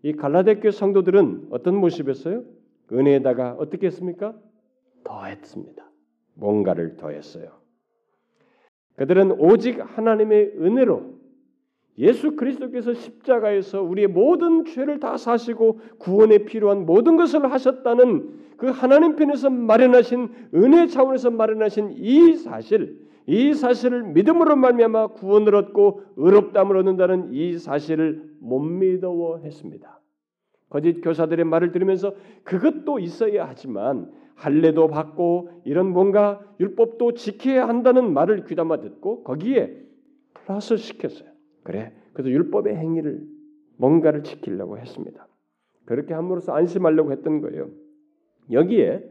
[0.03, 2.45] 이 갈라데교 성도들은 어떤 모습이었어요?
[2.93, 4.39] 은혜에다가 어떻게 했습니까?
[5.05, 5.91] 더했습니다.
[6.35, 7.58] 뭔가를 더했어요.
[8.99, 11.19] 그들은 오직 하나님의 은혜로
[11.99, 19.17] 예수 그리스도께서 십자가에서 우리의 모든 죄를 다 사시고 구원에 필요한 모든 것을 하셨다는 그 하나님
[19.17, 27.33] 편에서 마련하신 은혜 차원에서 마련하신 이 사실, 이 사실을 믿음으로 말미암아 구원을 얻고 의롭담을 얻는다는
[27.33, 30.01] 이 사실을 못 믿어했습니다.
[30.71, 38.45] 거짓 교사들의 말을 들으면서 그것도 있어야 하지만 할례도 받고 이런 뭔가 율법도 지켜야 한다는 말을
[38.45, 39.77] 귀담아 듣고 거기에
[40.33, 41.29] 플러스 시켰어요.
[41.65, 41.93] 그래.
[42.13, 43.27] 그래서 율법의 행위를
[43.77, 45.27] 뭔가를 지키려고 했습니다.
[45.85, 47.69] 그렇게 함으로써 안심하려고 했던 거예요.
[48.51, 49.05] 여기에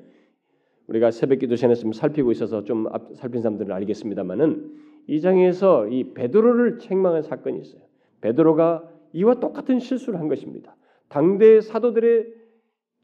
[0.88, 4.72] 우리가 새벽 기도 전에 좀 살피고 있어서 좀 살핀 사람들은 알겠습니다만은
[5.08, 7.82] 이 장에서 이 베드로를 책망한 사건이 있어요.
[8.22, 10.76] 베드로가 이와 똑같은 실수를 한 것입니다.
[11.10, 12.37] 당대 사도들의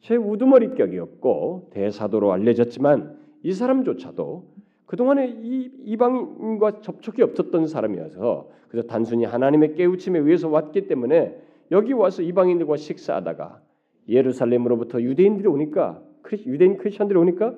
[0.03, 4.53] 최우두머리격이었고 대사도로 알려졌지만 이 사람조차도
[4.85, 12.21] 그동안에 이 이방인과 접촉이 없었던 사람이어서 그래서 단순히 하나님의 깨우침에 의해서 왔기 때문에 여기 와서
[12.21, 13.61] 이방인들과 식사하다가
[14.07, 16.03] 예루살렘으로부터 유대인들이 오니까
[16.45, 17.55] 유대인 크리스천들이 오니까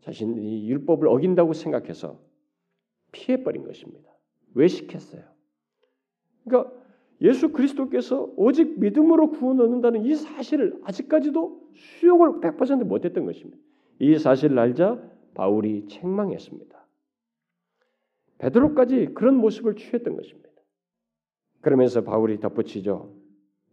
[0.00, 2.18] 자신이 율법을 어긴다고 생각해서
[3.12, 4.10] 피해 버린 것입니다.
[4.54, 5.22] 왜 시켰어요?
[6.44, 6.72] 그러니까
[7.22, 13.58] 예수 그리스도께서 오직 믿음으로 구원 얻는다는 이 사실을 아직까지도 수용을 100% 못했던 것입니다.
[13.98, 15.00] 이 사실을 알자
[15.34, 16.76] 바울이 책망했습니다.
[18.38, 20.50] 베드로까지 그런 모습을 취했던 것입니다.
[21.62, 23.12] 그러면서 바울이 덧붙이죠.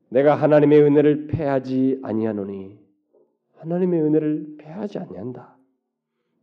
[0.09, 2.79] 내가 하나님의 은혜를 패하지 아니하노니
[3.57, 5.57] 하나님의 은혜를 패하지 아니한다.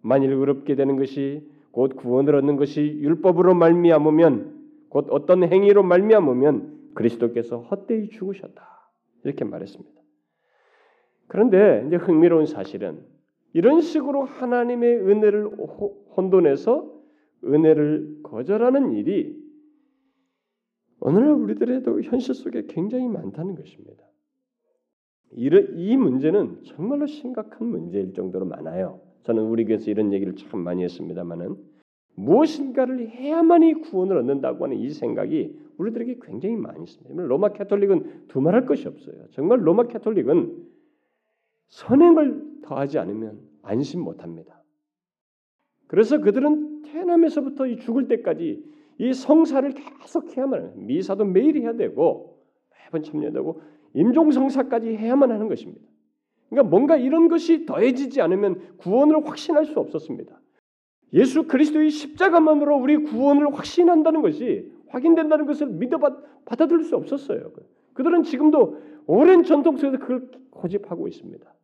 [0.01, 7.59] 만일 의롭게 되는 것이 곧 구원을 얻는 것이 율법으로 말미암으면 곧 어떤 행위로 말미암으면 그리스도께서
[7.61, 8.93] 헛되이 죽으셨다.
[9.25, 10.01] 이렇게 말했습니다.
[11.27, 13.05] 그런데 이제 흥미로운 사실은
[13.53, 15.47] 이런 식으로 하나님의 은혜를
[16.17, 17.01] 혼돈해서
[17.45, 19.39] 은혜를 거절하는 일이
[21.01, 24.05] 오늘날 우리들에도 현실 속에 굉장히 많다는 것입니다.
[25.33, 29.01] 이 문제는 정말로 심각한 문제일 정도로 많아요.
[29.23, 31.57] 저는 우리 교회에서 이런 얘기를 참 많이 했습니다만은
[32.17, 37.23] 무엇인가를 해야만이 구원을 얻는다고 하는 이 생각이 우리들에게 굉장히 많이 있습니다.
[37.25, 39.27] 로마 캐톨릭은 두말할 것이 없어요.
[39.31, 40.67] 정말 로마 캐톨릭은
[41.69, 44.63] 선행을 더하지 않으면 안심 못합니다.
[45.87, 48.63] 그래서 그들은 태어나면서부터 죽을 때까지
[48.99, 52.39] 이 성사를 계속 해야만 미사도 매일 해야 되고
[52.85, 53.63] 매번 참여되고
[53.95, 55.89] 임종성사까지 해야만 하는 것입니다.
[56.49, 60.39] 그러니까 뭔가 이런 것이 더해지지 않으면 구원을 확신할 수 없었습니다.
[61.13, 65.99] 예수 그리스도의 십자가만으로 우리 구원을 확신한다는 것이 확인된다는 것을 믿어
[66.45, 67.53] 받아들일 수 없었어요.
[67.95, 71.55] 그들은 지금도 오랜 전통 속에서 그걸 고집하고 있습니다.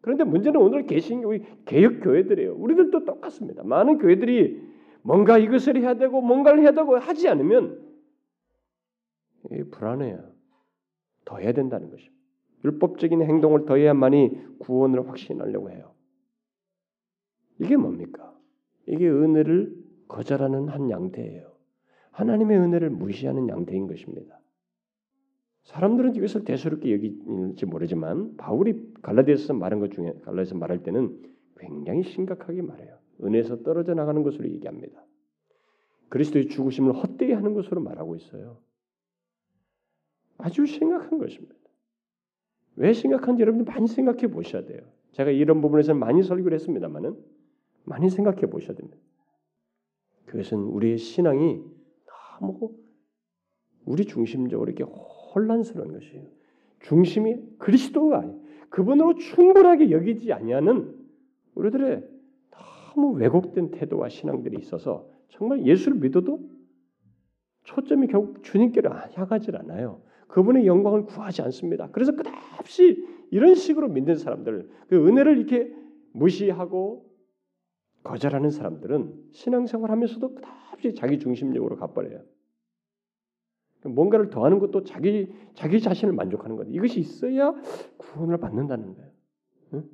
[0.00, 1.32] 그런데 문제는 오늘 개신교
[1.64, 2.54] 개혁 교회들이에요.
[2.54, 3.62] 우리들도 똑같습니다.
[3.64, 4.62] 많은 교회들이
[5.02, 7.82] 뭔가 이것을 해야 되고 뭔가를 해야 되고 하지 않으면
[9.70, 10.32] 불안해요.
[11.24, 12.16] 더 해야 된다는 것입니다.
[12.64, 15.92] 율법적인 행동을 더 해야만이 구원을 확신하려고 해요.
[17.60, 18.34] 이게 뭡니까?
[18.86, 19.74] 이게 은혜를
[20.08, 21.57] 거절하는 한 양태예요.
[22.18, 24.40] 하나님의 은혜를 무시하는 양태인 것입니다.
[25.62, 31.22] 사람들은 이것을 대수롭게 여기지 모르지만 바울이 갈라디아서 말한 것 중에 갈라디아서 말할 때는
[31.58, 32.98] 굉장히 심각하게 말해요.
[33.22, 35.04] 은혜에서 떨어져 나가는 것으로 얘기합니다.
[36.08, 38.58] 그리스도의 죽으심을 헛되이 하는 것으로 말하고 있어요.
[40.38, 41.54] 아주 심각한 것입니다.
[42.76, 44.80] 왜 심각한지 여러분들 많이 생각해 보셔야 돼요.
[45.12, 47.16] 제가 이런 부분에서는 많이 설교를 했습니다만은
[47.84, 48.98] 많이 생각해 보셔야 됩니다.
[50.26, 51.77] 그것은 우리의 신앙이
[52.40, 52.72] 너무
[53.84, 56.26] 우리 중심적으로 이렇게 혼란스러운 것이에요.
[56.80, 58.34] 중심이 그리스도가 아니
[58.70, 60.94] 그분으로 충분하게 여기지 아니하는
[61.54, 62.04] 우리들의
[62.50, 66.48] 너무 왜곡된 태도와 신앙들이 있어서 정말 예수를 믿어도
[67.64, 70.02] 초점이 결국 주님께로 향하지 않아요.
[70.28, 71.90] 그분의 영광을 구하지 않습니다.
[71.90, 75.74] 그래서 끝없이 이런 식으로 믿는 사람들, 그 은혜를 이렇게
[76.12, 77.07] 무시하고
[78.02, 82.22] 거절하는 사람들은 신앙생활 하면서도 끝없이 자기 중심적으로 가버려요.
[83.84, 86.66] 뭔가를 더하는 것도 자기 자기 자신을 만족하는 것.
[86.68, 87.54] 이것이 있어야
[87.96, 89.10] 구원을 받는다는 거예요.
[89.74, 89.84] 응?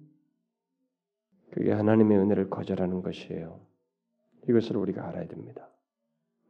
[1.50, 3.60] 그게 하나님의 은혜를 거절하는 것이에요.
[4.48, 5.68] 이것을 우리가 알아야 됩니다.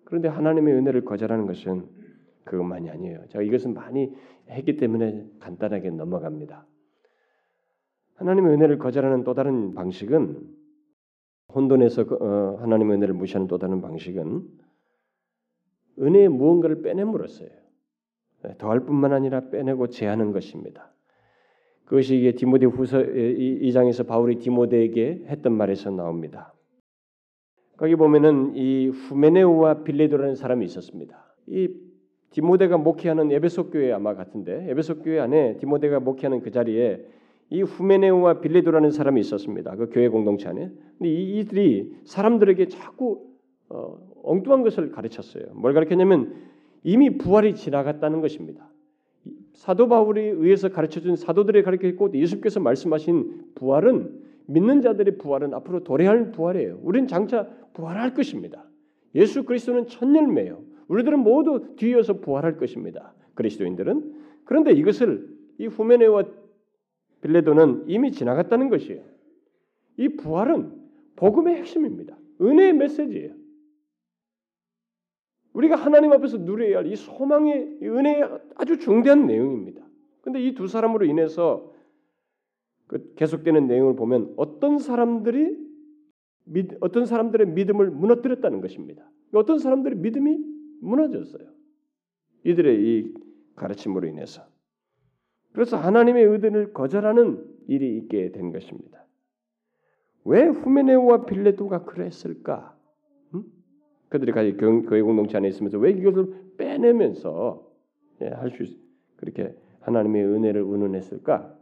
[0.05, 1.89] 그런데 하나님의 은혜를 거절하는 것은
[2.45, 3.27] 그것만이 아니에요.
[3.29, 4.15] 제가 이것은 많이
[4.49, 6.67] 했기 때문에 간단하게 넘어갑니다.
[8.17, 10.64] 하나님의 은혜를 거절하는 또 다른 방식은
[11.53, 14.43] 혼돈에서 그, 어, 하나님의 은혜를 무시하는 또 다른 방식은
[16.01, 17.49] 은혜의 무언가를 빼냄으로써요.
[18.43, 20.93] 네, 더할 뿐만 아니라 빼내고 제하는 것입니다.
[21.85, 26.55] 그것이 이게 디모데 후서 2장에서 바울이 디모데에게 했던 말에서 나옵니다.
[27.77, 31.35] 거기 보면은 이 후메네오와 빌레도라는 사람이 있었습니다.
[31.47, 31.69] 이
[32.31, 37.05] 디모데가 목회하는 에베소 교회 아마 같은데 에베소 교회 안에 디모데가 목회하는 그 자리에
[37.51, 39.77] 이 후메네오와 빌레도라는 사람이 있었습니다.
[39.77, 40.71] 그 교회 공동체 안에.
[40.99, 43.27] 근데 이, 이들이 사람들에게 자꾸
[43.69, 45.45] 어, 엉뚱한 것을 가르쳤어요.
[45.55, 46.35] 뭘 가르쳤냐면
[46.83, 48.71] 이미 부활이 지나갔다는 것입니다.
[49.53, 56.81] 사도 바울이 의해서 가르쳐준 사도들의 가르쳤고 예수께서 말씀하신 부활은 믿는 자들의 부활은 앞으로 도래할 부활이에요.
[56.83, 58.65] 우리는 장차 부활할 것입니다.
[59.15, 60.63] 예수 그리스도는 첫 열매예요.
[60.89, 63.15] 우리들은 모두 뒤이어서 부활할 것입니다.
[63.35, 65.29] 그리스도인들은 그런데 이것을
[65.59, 66.25] 이 후메네와
[67.25, 69.03] 빌레도는 이미 지나갔다는 것이에요.
[69.97, 70.73] 이 부활은
[71.17, 72.17] 복음의 핵심입니다.
[72.41, 73.35] 은혜의 메시지예요.
[75.55, 79.83] 우리가 하나님 앞에서 누려야 할 이 소망의 은혜의 아주 중대한 내용입니다.
[80.21, 81.73] 근데 이 두 사람으로 인해서
[82.87, 85.65] 그 계속되는 내용을 보면 어떤 사람들이
[86.81, 89.09] 어떤 사람들의 믿음을 무너뜨렸다는 것입니다.
[89.33, 90.39] 어떤 사람들의 믿음이
[90.83, 91.49] 무너졌어요.
[92.45, 93.15] 이들의 이
[93.57, 94.43] 가르침으로 인해서.
[95.55, 99.05] 그래서 하나님의 의견을 거절하는 일이 있게 된 것입니다.
[100.25, 102.77] 왜 후메네오와 빌레도가 그랬을까?
[103.35, 103.45] 음?
[104.09, 107.71] 그들이 같이 교회 공동체 안에 있으면서 왜 이것을 빼내면서
[108.23, 108.65] 예, 할수
[109.17, 111.57] 그렇게 하나님의 은혜를 운운했을까?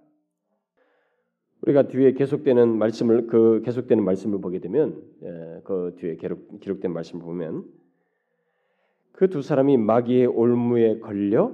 [1.60, 7.22] 우리가 뒤에 계속되는 말씀을 그 계속되는 말씀을 보게 되면 예, 그 뒤에 기록, 기록된 말씀을
[7.24, 7.64] 보면
[9.12, 11.52] 그 두 사람이 마귀의 올무에 걸려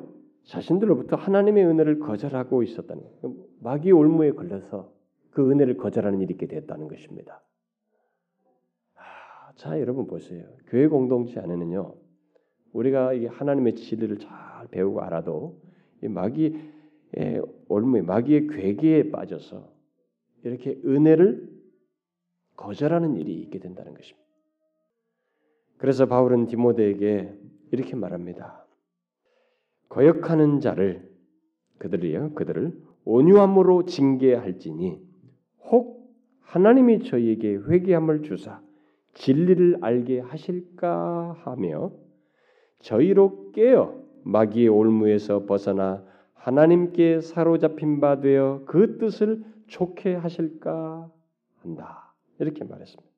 [0.48, 3.36] 자신들로부터 하나님의 은혜를 거절하고 있었다는 거예요.
[3.61, 4.90] 마귀의 올무에 걸려서
[5.30, 7.42] 그 은혜를 거절하는 일이 있게 됐다는 것입니다.
[8.94, 10.46] 아, 자, 여러분 보세요.
[10.66, 11.94] 교회 공동체 안에는요.
[12.72, 15.61] 우리가 이 하나님의 진리를 잘 배우고 알아도
[16.03, 19.70] 이 마귀의 올무에 마귀의 괴계에 빠져서
[20.44, 21.46] 이렇게 은혜를
[22.57, 24.26] 거절하는 일이 있게 된다는 것입니다.
[25.76, 27.38] 그래서 바울은 디모데에게
[27.70, 28.66] 이렇게 말합니다.
[29.89, 31.09] 거역하는 자를
[31.78, 32.72] 그들이요 그들을
[33.05, 35.01] 온유함으로 징계할지니
[35.70, 38.61] 혹 하나님이 저희에게 회개함을 주사
[39.14, 41.93] 진리를 알게 하실까 하며
[42.80, 51.11] 저희로 깨어 마귀의 올무에서 벗어나 하나님께 사로잡힌 바 되어 그 뜻을 좋게 하실까
[51.62, 52.14] 한다.
[52.39, 53.09] 이렇게 말했습니다.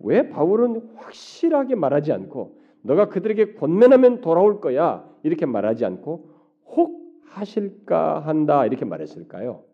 [0.00, 6.30] 왜 바울은 확실하게 말하지 않고 너가 그들에게 권면하면 돌아올 거야 이렇게 말하지 않고
[6.66, 9.64] 혹 하실까 한다 이렇게 말했을까요?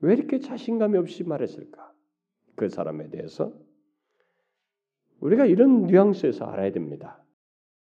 [0.00, 1.92] 왜 이렇게 자신감이 없이 말했을까?
[2.54, 3.52] 그 사람에 대해서
[5.20, 7.22] 우리가 이런 뉘앙스에서 알아야 됩니다.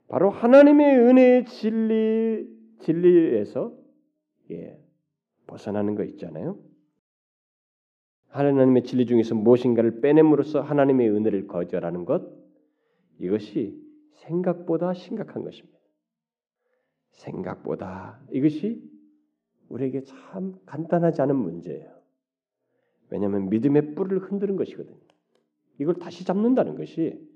[0.09, 2.47] 바로 하나님의 은혜의 진리
[2.79, 3.73] 진리에서
[4.51, 4.77] 예,
[5.47, 6.57] 벗어나는 거 있잖아요.
[8.27, 12.38] 하나님의 진리 중에서 무엇인가를 빼냄으로써 하나님의 은혜를 거절하는 것
[13.19, 13.79] 이것이
[14.13, 15.77] 생각보다 심각한 것입니다.
[17.11, 18.81] 생각보다 이것이
[19.69, 21.99] 우리에게 참 간단하지 않은 문제예요.
[23.09, 24.97] 왜냐하면 믿음의 뿔을 흔드는 것이거든요.
[25.79, 27.27] 이걸 다시 잡는다는 것이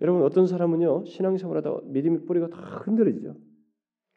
[0.00, 3.36] 여러분 어떤 사람은요 신앙생활하다 믿음의 뿌리가 다 흔들어지죠.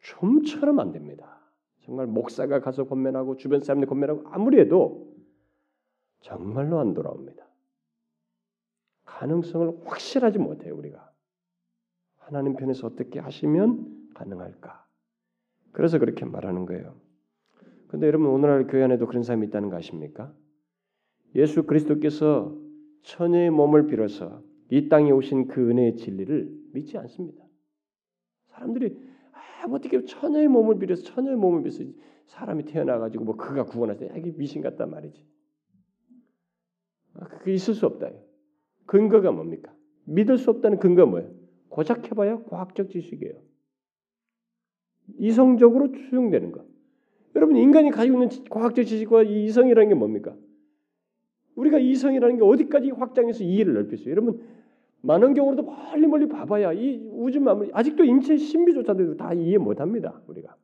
[0.00, 1.40] 좀처럼 안 됩니다.
[1.82, 5.14] 정말 목사가 가서 권면하고 주변 사람들 권면하고 아무리 해도
[6.20, 7.45] 정말로 안 돌아옵니다.
[9.16, 11.10] 가능성을 확실하지 못해요 우리가.
[12.18, 14.86] 하나님 편에서 어떻게 하시면 가능할까?
[15.72, 17.00] 그래서 그렇게 말하는 거예요.
[17.88, 20.34] 근데 여러분 오늘날 교회 안에도 그런 사람이 있다는 거 아십니까?
[21.34, 22.54] 예수 그리스도께서
[23.02, 27.42] 천의 몸을 빌어서 이 땅에 오신 그 은혜의 진리를 믿지 않습니다.
[28.48, 28.98] 사람들이
[29.32, 31.84] 아, 어떻게 천의 몸을 빌어서 천의 몸을 빌어서
[32.26, 35.24] 사람이 태어나 가지고 뭐 그가 구원하세 이게 미신 같단 말이지.
[37.14, 38.10] 아, 그게 있을 수 없다.
[38.86, 39.74] 근거가 뭡니까?
[40.04, 41.30] 믿을 수 없다는 근거가 뭐예요?
[41.68, 43.34] 고작 해봐야 과학적 지식이에요.
[45.18, 46.64] 이성적으로 추정되는 것.
[47.34, 50.34] 여러분 인간이 가지고 있는 과학적 지식과 이성이라는 게 뭡니까?
[51.54, 54.10] 우리가 이성이라는 게 어디까지 확장해서 이해를 넓힐 수?
[54.10, 54.40] 여러분
[55.02, 60.20] 많은 경우로도 멀리 멀리 봐봐야 이 우주 만물 아직도 인체 신비조차도 다 이해 못합니다.
[60.26, 60.56] 우리가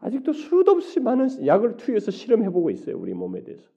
[0.00, 2.98] 아직도 수도 없이 많은 약을 투여해서 실험해보고 있어요.
[2.98, 3.68] 우리 몸에 대해서.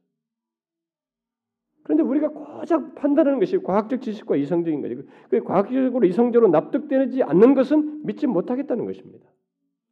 [1.83, 5.01] 그런데 우리가 고작 판단하는 것이 과학적 지식과 이성적인 거죠.
[5.29, 9.27] 그 과학적으로 이성적으로 납득되지 않는 것은 믿지 못하겠다는 것입니다.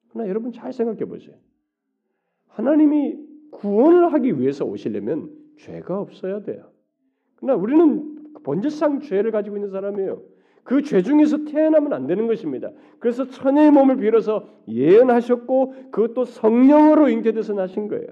[0.10, 1.36] 그러나 여러분 잘 생각해 보세요.
[2.48, 3.18] 하나님이
[3.52, 6.72] 구원을 하기 위해서 오시려면 죄가 없어야 돼요.
[7.38, 10.22] 그러나 우리는 본질상 죄를 가지고 있는 사람이에요.
[10.64, 12.72] 그 죄 중에서 태어나면 안 되는 것입니다.
[13.00, 18.08] 그래서 천의 몸을 빌어서 예언하셨고 그것도 성령으로 잉태돼서 나신 거예요.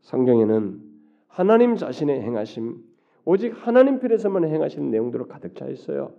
[0.00, 0.87] 성경에는
[1.38, 2.78] 하나님 자신의 행하심,
[3.24, 6.14] 오직 하나님 편에서만 행하시는 내용들로 가득 차 있어요.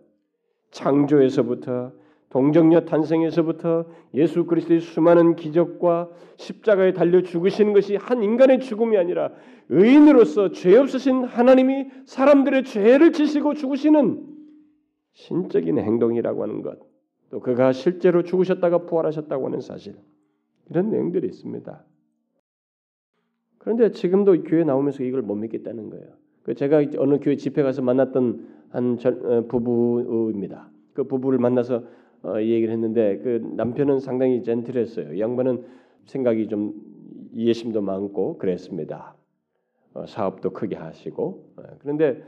[0.71, 1.91] 창조에서부터
[2.29, 9.33] 동정녀 탄생에서부터 예수 그리스도의 수많은 기적과 십자가에 달려 죽으시는 것이 한 인간의 죽음이 아니라
[9.67, 14.25] 의인으로서 죄 없으신 하나님이 사람들의 죄를 지시고 죽으시는
[15.11, 16.79] 신적인 행동이라고 하는 것,
[17.29, 19.97] 또 그가 실제로 죽으셨다가 부활하셨다고 하는 사실
[20.69, 21.83] 이런 내용들이 있습니다.
[23.59, 26.07] 그런데 지금도 교회 나오면서 이걸 못 믿겠다는 거예요.
[26.43, 30.69] 그 제가 어느 교회 집회 가서 만났던 한 어, 부부입니다.
[30.93, 31.83] 그 부부를 만나서
[32.23, 35.19] 어, 얘기를 했는데 그 남편은 상당히 젠틀했어요.
[35.19, 35.63] 양반은
[36.05, 36.73] 생각이 좀
[37.33, 39.15] 이해심도 많고 그랬습니다.
[39.93, 42.23] 어, 사업도 크게 하시고 어, 그런데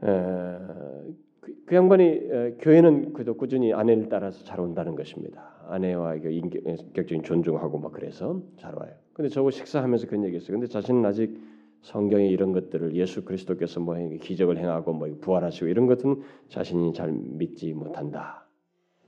[0.00, 1.04] 어,
[1.40, 5.56] 그, 그 양반이 어, 교회는 그래도 꾸준히 아내를 따라서 잘 온다는 것입니다.
[5.68, 8.92] 아내와 인격적인 존중하고 막 그래서 잘 와요.
[9.14, 10.52] 근데 저거 식사하면서 그런 얘기했어요.
[10.52, 11.38] 근데 자신은 아직
[11.82, 17.72] 성경에 이런 것들을 예수 그리스도께서 뭐 기적을 행하고 뭐 부활하시고 이런 것은 자신이 잘 믿지
[17.72, 18.48] 못한다.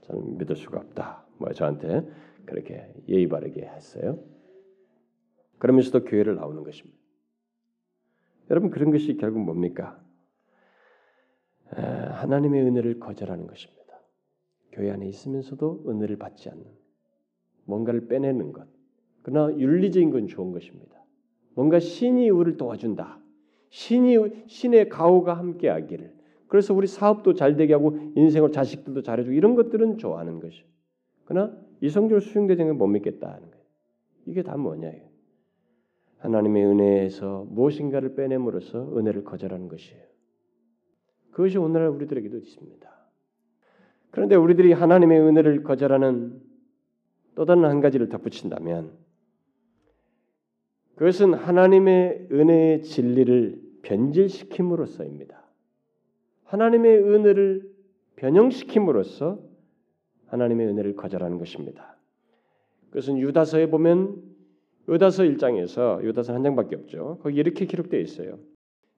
[0.01, 1.25] 저는 믿을 수가 없다.
[1.37, 2.07] 뭐 저한테
[2.45, 4.19] 그렇게 예의 바르게 했어요.
[5.57, 6.99] 그러면서도 교회를 나오는 것입니다.
[8.51, 9.99] 여러분 그런 것이 결국 뭡니까?
[11.69, 13.99] 하나님의 은혜를 거절하는 것입니다.
[14.71, 16.65] 교회 안에 있으면서도 은혜를 받지 않는
[17.63, 18.67] 뭔가를 빼내는 것.
[19.25, 21.03] 그러나 윤리적인 건 좋은 것입니다.
[21.55, 23.19] 뭔가 신이 우리를 도와준다.
[23.69, 26.13] 신이 신의 가호가 함께 하기를.
[26.47, 30.63] 그래서 우리 사업도 잘 되게 하고 인생을 자식들도 잘해주고 이런 것들은 좋아하는 것이.
[31.23, 33.65] 그러나 이성적으로 수용되지 않는 못 믿겠다 하는 거예요.
[34.27, 35.01] 이게 다 뭐냐 요
[36.19, 40.03] 하나님의 은혜에서 무엇인가를 빼냄으로써 은혜를 거절하는 것이에요.
[41.31, 42.89] 그것이 오늘날 우리들에게도 있습니다.
[44.11, 46.39] 그런데 우리들이 하나님의 은혜를 거절하는
[47.33, 49.04] 또 다른 한 가지를 덧붙인다면
[50.95, 55.43] 그것은 하나님의 은혜의 진리를 변질시킴으로써입니다.
[56.45, 57.75] 하나님의 은혜를
[58.15, 59.39] 변형시킴으로써
[60.27, 61.97] 하나님의 은혜를 거절하는 것입니다.
[62.89, 64.21] 그것은 유다서에 보면
[64.87, 67.19] 유다서 1장에서 유다서 한 장밖에 없죠.
[67.21, 68.39] 거기 이렇게 기록되어 있어요.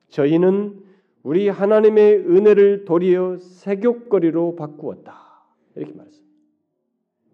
[0.09, 0.83] 저희는
[1.23, 5.43] 우리 하나님의 은혜를 도리어 세욕거리로 바꾸었다.
[5.75, 6.25] 이렇게 말했어요.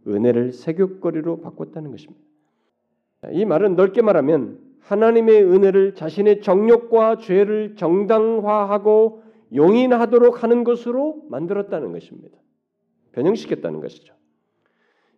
[0.07, 2.32] 은혜를 세욕거리로 바꿨다는 것입니다.
[3.31, 12.37] 이 말은 넓게 말하면 하나님의 은혜를 자신의 정욕과 죄를 정당화하고 용인하도록 하는 것으로 만들었다는 것입니다.
[13.13, 14.13] 변형시켰다는 것이죠.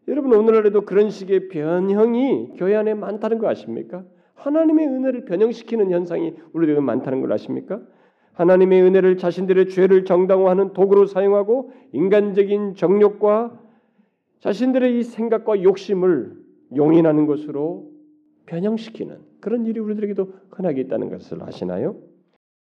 [0.08, 4.04] 여러분 오늘날에도 그런 식의 변형이 교회 안에 많다는 거 아십니까?
[4.36, 7.82] 하나님의 은혜를 변형시키는 현상이 우리들에 많다는 걸 아십니까?
[8.34, 13.58] 하나님의 은혜를 자신들의 죄를 정당화하는 도구로 사용하고 인간적인 정욕과
[14.42, 16.36] 자신들의 이 생각과 욕심을
[16.76, 17.95] 용인하는 것으로
[18.46, 21.98] 변형시키는 그런 일이 우리들에게도 흔하게 있다는 것을 아시나요?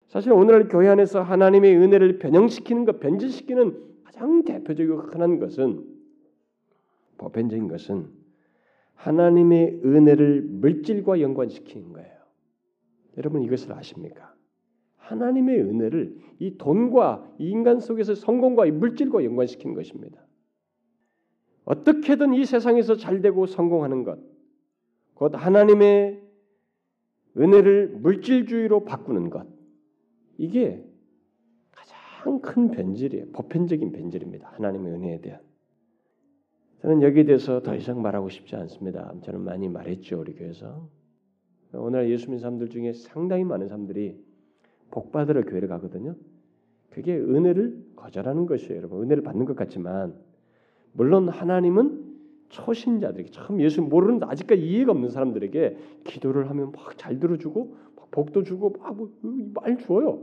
[0.09, 5.85] 사실 오늘날 교회 안에서 하나님의 은혜를 변형시키는 것, 변질시키는 가장 대표적이고 흔한 것은
[7.19, 8.09] 보편적인 것은
[8.95, 12.21] 하나님의 은혜를 물질과 연관시키는 거예요.
[13.17, 14.35] 여러분 이것을 아십니까?
[14.97, 20.27] 하나님의 은혜를 이 돈과 이 인간 속에서 성공과 이 물질과 연관시키는 것입니다.
[21.65, 24.19] 어떻게든 이 세상에서 잘 되고 성공하는 것,
[25.21, 26.19] 곧 하나님의
[27.37, 29.47] 은혜를 물질주의로 바꾸는 것,
[30.39, 30.83] 이게
[31.73, 33.27] 가장 큰 변질이에요.
[33.33, 34.49] 보편적인 변질입니다.
[34.55, 35.43] 하나님의 은혜에 대한.
[36.81, 39.13] 저는 여기에 대해서 더 이상 말하고 싶지 않습니다.
[39.23, 40.89] 저는 많이 말했죠 우리 교회에서.
[41.75, 44.19] 오늘 예수 믿는 사람들 중에 상당히 많은 사람들이
[44.91, 46.17] 복 받으러 교회를 가거든요.
[46.89, 49.03] 그게 은혜를 거절하는 것이에요, 여러분.
[49.03, 50.19] 은혜를 받는 것 같지만
[50.95, 52.10] 물론 하나님은
[52.51, 58.43] 초신자들에게 처음 예수 모르는 아직까지 이해가 없는 사람들에게 기도를 하면 막 잘 들어주고 막 복도
[58.43, 60.21] 주고 막말 줘요.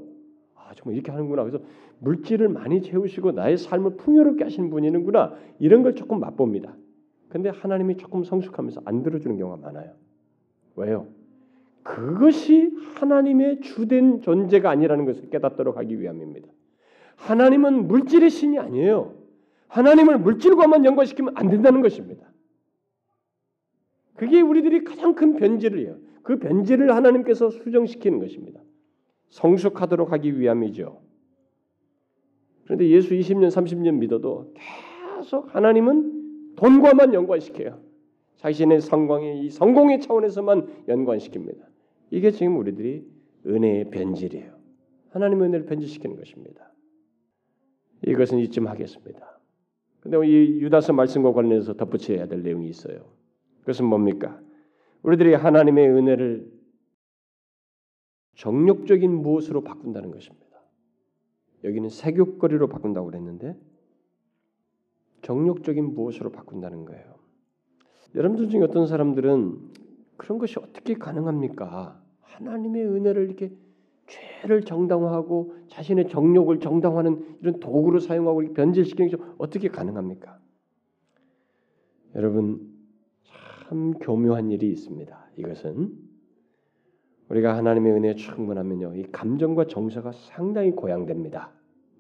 [0.56, 1.44] 아 정말 이렇게 하는구나.
[1.44, 1.64] 그래서
[2.00, 6.76] 물질을 많이 채우시고 나의 삶을 풍요롭게 하시는 분이는구나 이런 걸 조금 맛봅니다.
[7.30, 9.94] 근데 하나님이 조금 성숙하면서 안 들어주는 경우가 많아요.
[10.76, 11.08] 왜요?
[11.84, 16.48] 그것이 하나님의 주된 존재가 아니라는 것을 깨닫도록 하기 위함입니다.
[17.16, 19.14] 하나님은 물질의 신이 아니에요.
[19.68, 22.32] 하나님을 물질과만 연관시키면 안 된다는 것입니다.
[24.16, 25.98] 그게 우리들이 가장 큰 변질이에요.
[26.24, 28.62] 그 변질을 하나님께서 수정시키는 것입니다.
[29.30, 31.02] 성숙하도록 하기 위함이죠.
[32.66, 34.54] 그런데 예수 20년, 30년 믿어도
[35.20, 37.80] 계속 하나님은 돈과만 연관시켜요.
[38.38, 41.66] 자신의 성공의 이 성공의 차원에서만 연관시킵니다.
[42.12, 43.06] 이게 지금 우리들이
[43.46, 44.58] 은혜의 변질이에요.
[45.12, 46.74] 하나님의 은혜를 변질시키는 것입니다.
[48.06, 49.37] 이것은 이쯤 하겠습니다.
[50.10, 53.12] 근데 이 유다서 말씀과 관련해서 덧붙여야 될 내용이 있어요.
[53.60, 54.40] 그것은 뭡니까?
[55.04, 56.50] 우리들이 하나님의 은혜를
[58.36, 60.48] 정욕적인 무엇으로 바꾼다는 것입니다.
[61.66, 63.58] 여기는 세욕거리로 바꾼다고 그랬는데
[65.24, 67.16] 정욕적인 무엇으로 바꾼다는 거예요.
[68.16, 69.58] 여러분들 중에 어떤 사람들은
[70.16, 72.02] 그런 것이 어떻게 가능합니까?
[72.22, 73.52] 하나님의 은혜를 이렇게
[74.08, 80.40] 죄를 정당화하고 자신의 정욕을 정당화하는 이런 도구로 사용하고 변질시키는 게 어떻게 가능합니까?
[82.16, 82.74] 여러분
[83.70, 85.30] 참 교묘한 일이 있습니다.
[85.38, 85.94] 이것은
[87.30, 91.52] 우리가 하나님의 은혜에 충분하면요, 이 감정과 정서가 상당히 고양됩니다.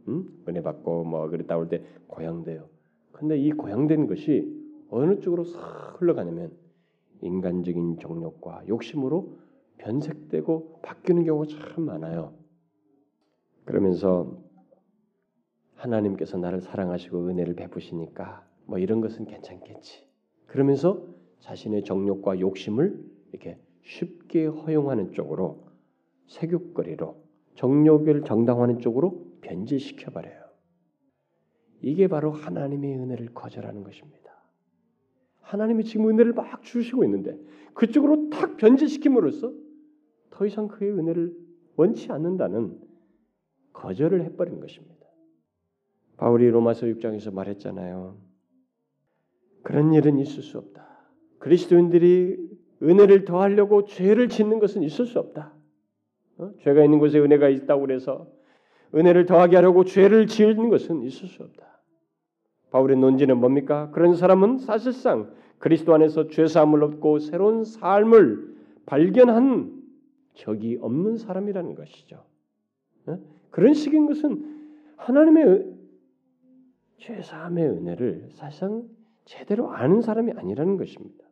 [0.07, 0.25] 음?
[0.47, 2.69] 은혜 받고 뭐 그랬다 올 때 고양돼요.
[3.11, 4.57] 근데 이 고양된 것이
[4.89, 6.51] 어느 쪽으로 싹 흘러가냐면
[7.21, 9.37] 인간적인 정욕과 욕심으로
[9.77, 12.33] 변색되고 바뀌는 경우가 참 많아요.
[13.67, 14.41] 그러면서
[15.75, 20.07] 하나님께서 나를 사랑하시고 은혜를 베푸시니까 뭐 이런 것은 괜찮겠지.
[20.47, 21.05] 그러면서
[21.41, 25.67] 자신의 정욕과 욕심을 이렇게 쉽게 허용하는 쪽으로
[26.27, 27.17] 세욕거리로
[27.55, 30.45] 정욕을 정당화하는 쪽으로 변질시켜 버려요.
[31.81, 34.31] 이게 바로 하나님의 은혜를 거절하는 것입니다.
[35.41, 37.37] 하나님이 지금 은혜를 막 주시고 있는데
[37.73, 39.53] 그쪽으로 탁 변질시킴으로써
[40.29, 41.35] 더 이상 그의 은혜를
[41.75, 42.86] 원치 않는다는
[43.77, 44.95] 거절을 해버린 것입니다.
[46.17, 48.17] 바울이 로마서 6장에서 말했잖아요.
[49.61, 50.87] 그런 일은 있을 수 없다.
[51.37, 52.37] 그리스도인들이
[52.81, 55.53] 은혜를 더하려고 죄를 짓는 것은 있을 수 없다.
[56.39, 56.51] 어?
[56.61, 58.27] 죄가 있는 곳에 은혜가 있다고 그래서
[58.95, 61.81] 은혜를 더하게 하려고 죄를 지는 것은 있을 수 없다.
[62.71, 63.91] 바울의 논지는 뭡니까?
[63.91, 68.55] 그런 사람은 사실상 그리스도 안에서 죄 사함을 얻고 새로운 삶을
[68.85, 69.83] 발견한
[70.33, 72.23] 적이 없는 사람이라는 것이죠.
[73.07, 73.36] 어?
[73.57, 75.65] 그런 식인 것은 하나님의
[76.97, 78.87] 죄 사함의 은혜를 사실상
[79.25, 81.25] 제대로 아는 사람이 아니라는 것입니다.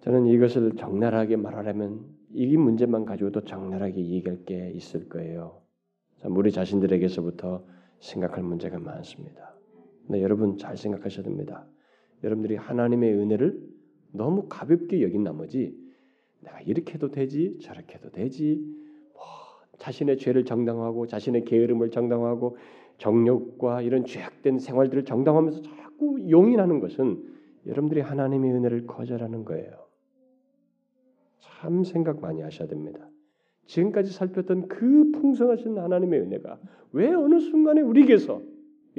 [0.00, 2.04] 저는 이것을 적나라하게 말하려면
[2.34, 5.62] 이 문제만 가지고도 적나라하게 얘기할 게 있을 거예요.
[6.24, 7.64] 우리 자신들에게서부터
[8.00, 9.56] 생각할 문제가 많습니다.
[10.10, 11.66] 네, 여러분 잘 생각하셔야 됩니다.
[12.22, 13.66] 여러분들이 하나님의 은혜를
[14.12, 15.74] 너무 가볍게 여긴 나머지
[16.40, 18.85] 내가 이렇게 해도 되지 저렇게 해도 되지 뭐
[19.78, 22.56] 자신의 죄를 정당화하고 자신의 게으름을 정당화하고
[22.98, 27.22] 정욕과 이런 죄악된 생활들을 정당화하면서 자꾸 용인하는 것은
[27.66, 29.86] 여러분들이 하나님의 은혜를 거절하는 거예요.
[31.40, 33.08] 참 생각 많이 하셔야 됩니다.
[33.66, 36.58] 지금까지 살폈던 그 풍성하신 하나님의 은혜가
[36.92, 38.40] 왜 어느 순간에 우리에게서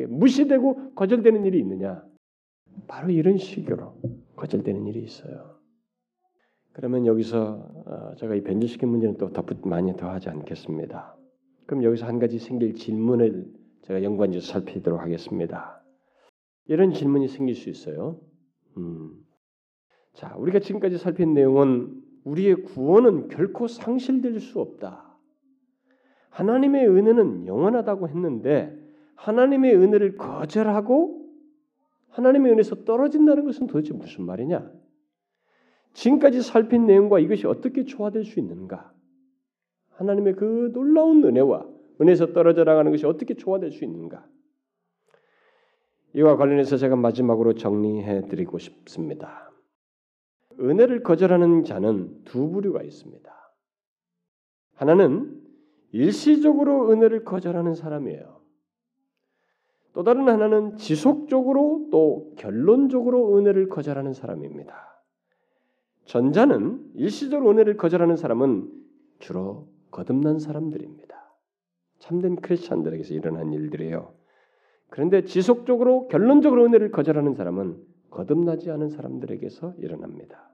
[0.07, 2.03] 무시되고 거절되는 일이 있느냐?
[2.87, 3.95] 바로 이런 식으로
[4.35, 5.56] 거절되는 일이 있어요.
[6.77, 11.17] 그러면 여기서 어, 제가 이 변질시킨 문제는 또 덧붙 많이 더 하지 않겠습니다.
[11.65, 13.51] 그럼 여기서 한 가지 생길 질문을
[13.81, 15.81] 제가 연관지어 살피도록 하겠습니다.
[16.65, 18.19] 이런 질문이 생길 수 있어요.
[18.77, 19.11] 음.
[20.13, 25.17] 자, 우리가 지금까지 살핀 내용은 우리의 구원은 결코 상실될 수 없다.
[26.29, 28.77] 하나님의 은혜는 영원하다고 했는데
[29.15, 31.25] 하나님의 은혜를 거절하고
[32.09, 34.71] 하나님의 은혜에서 떨어진다는 것은 도대체 무슨 말이냐?
[35.97, 38.93] 지금까지 살핀 내용과 이것이 어떻게 조화될 수 있는가?
[39.93, 41.67] 하나님의 그 놀라운 은혜와
[41.99, 44.23] 은혜에서 떨어져 나가는 것이 어떻게 조화될 수 있는가?
[46.13, 49.51] 이와 관련해서 제가 마지막으로 정리해 드리고 싶습니다.
[50.59, 53.33] 은혜를 거절하는 자는 두 부류가 있습니다.
[54.75, 55.41] 하나는
[55.91, 58.39] 일시적으로 은혜를 거절하는 사람이에요.
[59.93, 64.96] 또 다른 하나는 지속적으로 또 결론적으로 은혜를 거절하는 사람입니다.
[66.07, 68.69] 전자는 일시적으로 은혜를 거절하는 사람은
[69.19, 71.15] 주로 거듭난 사람들입니다.
[71.99, 74.13] 참된 크리스천들에게서 일어난 일들이에요.
[74.89, 77.77] 그런데 지속적으로 결론적으로 은혜를 거절하는 사람은
[78.09, 80.49] 거듭나지 않은 사람들에게서 일어납니다.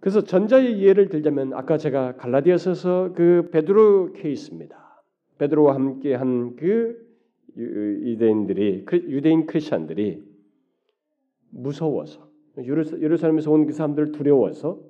[0.00, 5.02] 그래서 전자의 예를 들자면 아까 제가 갈라디아서서 그 베드로 케이스입니다.
[5.38, 7.04] 베드로와 함께 한 그
[7.56, 10.22] 유대인들이 유대인 크리스천들이
[11.50, 12.28] 무서워서
[12.58, 14.80] 예루살렘에서 온 그 사람들을 두려워서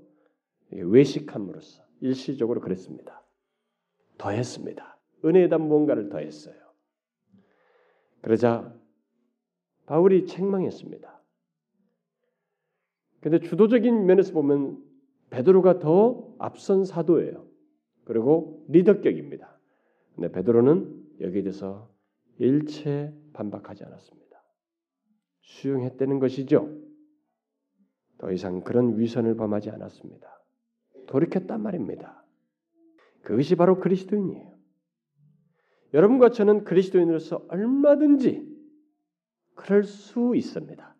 [0.70, 3.24] 외식함으로써 일시적으로 그랬습니다.
[4.18, 4.98] 더했습니다.
[5.24, 6.54] 은혜에다 뭔가를 더했어요.
[8.20, 8.74] 그러자
[9.86, 11.22] 바울이 책망했습니다.
[13.20, 14.82] 근데 주도적인 면에서 보면
[15.30, 17.46] 베드로가 더 앞선 사도예요.
[18.04, 19.58] 그리고 리더격입니다.
[20.14, 21.90] 근데 베드로는 여기에 대해서
[22.38, 24.42] 일체 반박하지 않았습니다.
[25.40, 26.84] 수용했다는 것이죠.
[28.18, 30.40] 더 이상 그런 위선을 범하지 않았습니다.
[31.06, 32.24] 돌이켰단 말입니다.
[33.22, 34.54] 그것이 바로 그리스도인이에요.
[35.94, 38.54] 여러분과 저는 그리스도인으로서 얼마든지
[39.54, 40.94] 그럴 수 있습니다.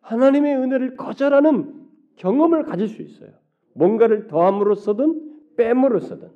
[0.00, 3.32] 하나님의 은혜를 거절하는 경험을 가질 수 있어요.
[3.74, 6.30] 뭔가를 더함으로써든 빼므로써든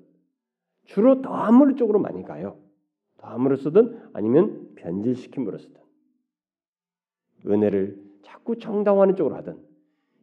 [0.85, 2.59] 주로 더함으로 쪽으로 많이 가요.
[3.19, 5.81] 더함으로써든 아니면 변질시킴으로써든
[7.47, 9.68] 은혜를 자꾸 정당화하는 쪽으로 하든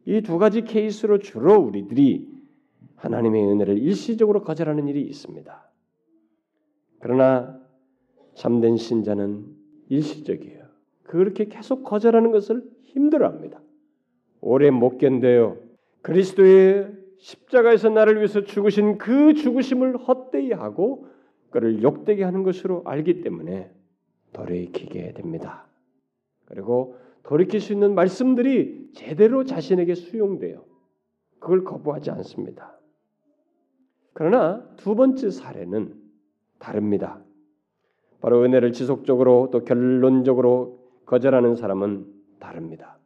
[0.06, 2.28] 이 두 가지 케이스로 주로 우리들이
[2.96, 5.70] 하나님의 은혜를 일시적으로 거절하는 일이 있습니다.
[7.00, 7.60] 그러나
[8.34, 9.46] 참된 신자는
[9.88, 10.64] 일시적이에요.
[11.02, 13.60] 그렇게 계속 거절하는 것을 힘들어합니다.
[14.40, 15.58] 오래 못 견뎌요.
[16.02, 21.06] 그리스도의 십자가에서 나를 위해서 죽으신 그 죽으심을 헛되이 하고
[21.50, 23.70] 그를 욕되게 하는 것으로 알기 때문에
[24.32, 25.66] 돌이키게 됩니다.
[26.44, 26.96] 그리고
[27.26, 30.64] 돌이킬 수 있는 말씀들이 제대로 자신에게 수용돼요.
[31.40, 32.78] 그걸 거부하지 않습니다.
[34.12, 35.94] 그러나 두 번째 사례는
[36.58, 37.22] 다릅니다.
[38.20, 42.06] 바로 은혜를 지속적으로 또 결론적으로 거절하는 사람은
[42.38, 42.98] 다릅니다.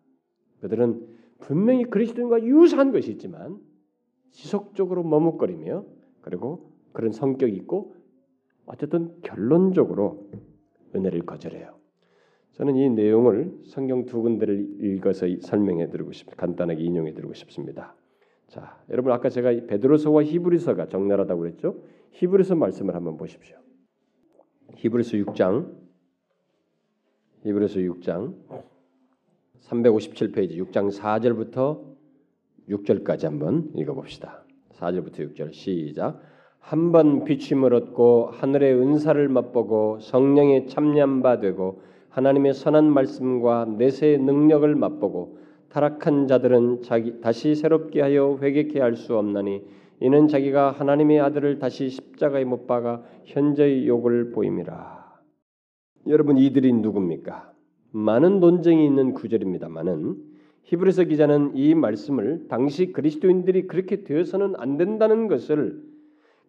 [0.61, 1.07] 그들은
[1.39, 3.59] 분명히 그리스도인과 유사한 것이 있지만
[4.33, 5.85] 지속적으로 머뭇거리며
[6.21, 7.97] 그리고 그런 성격이 있고
[8.67, 10.29] 어쨌든 결론적으로
[10.95, 11.80] 은혜를 거절해요.
[12.61, 17.97] 저는 이 내용을 성경 두 군데를 읽어서 설명해 드리고 싶, 간단하게 인용해 드리고 싶습니다.
[18.49, 21.83] 자, 여러분 아까 제가 베드로서와 히브리서가 적나라하다고 그랬죠?
[22.11, 23.57] 히브리서 말씀을 한번 보십시오.
[24.75, 25.73] 히브리서 6장
[27.45, 28.35] 히브리서 6장
[29.63, 31.83] 357페이지 6장 4절부터
[32.69, 34.45] 6절까지 한번 읽어 봅시다.
[34.73, 36.21] 4절부터 6절 시작.
[36.59, 41.81] 한 번 비침을 얻고 하늘의 은사를 맛보고 성령의 참념 바 되고
[42.11, 45.39] 하나님의 선한 말씀과 내세의 능력을 맛보고
[45.71, 49.63] 타락한 자들은 자기 다시 새롭게 하여 회개케 할 수 없나니
[50.01, 55.01] 이는 자기가 하나님의 아들을 다시 십자가에 못 박아 현재의 욕을 보임이라.
[56.09, 57.53] 여러분 이들이 누굽니까?
[57.93, 60.17] 많은 논쟁이 있는 구절입니다만은
[60.65, 65.83] 히브리서 기자는 이 말씀을 당시 그리스도인들이 그렇게 되어서는 안 된다는 것을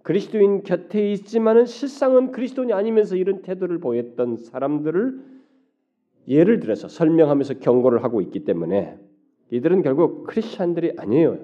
[0.03, 5.40] 그리스도인 곁에 있지만은 실상은 그리스도인이 아니면서 이런 태도를 보였던 사람들을
[6.27, 8.97] 예를 들어서 설명하면서 경고를 하고 있기 때문에
[9.49, 11.39] 이들은 결국 크리스천들이 아니에요.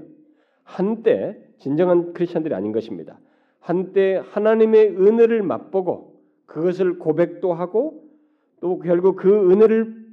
[0.63, 3.19] 한때 진정한 크리스천들이 아닌 것입니다.
[3.59, 8.03] 한때 하나님의 은혜를 맛보고 그것을 고백도 하고
[8.61, 10.07] 또 결국 그 은혜를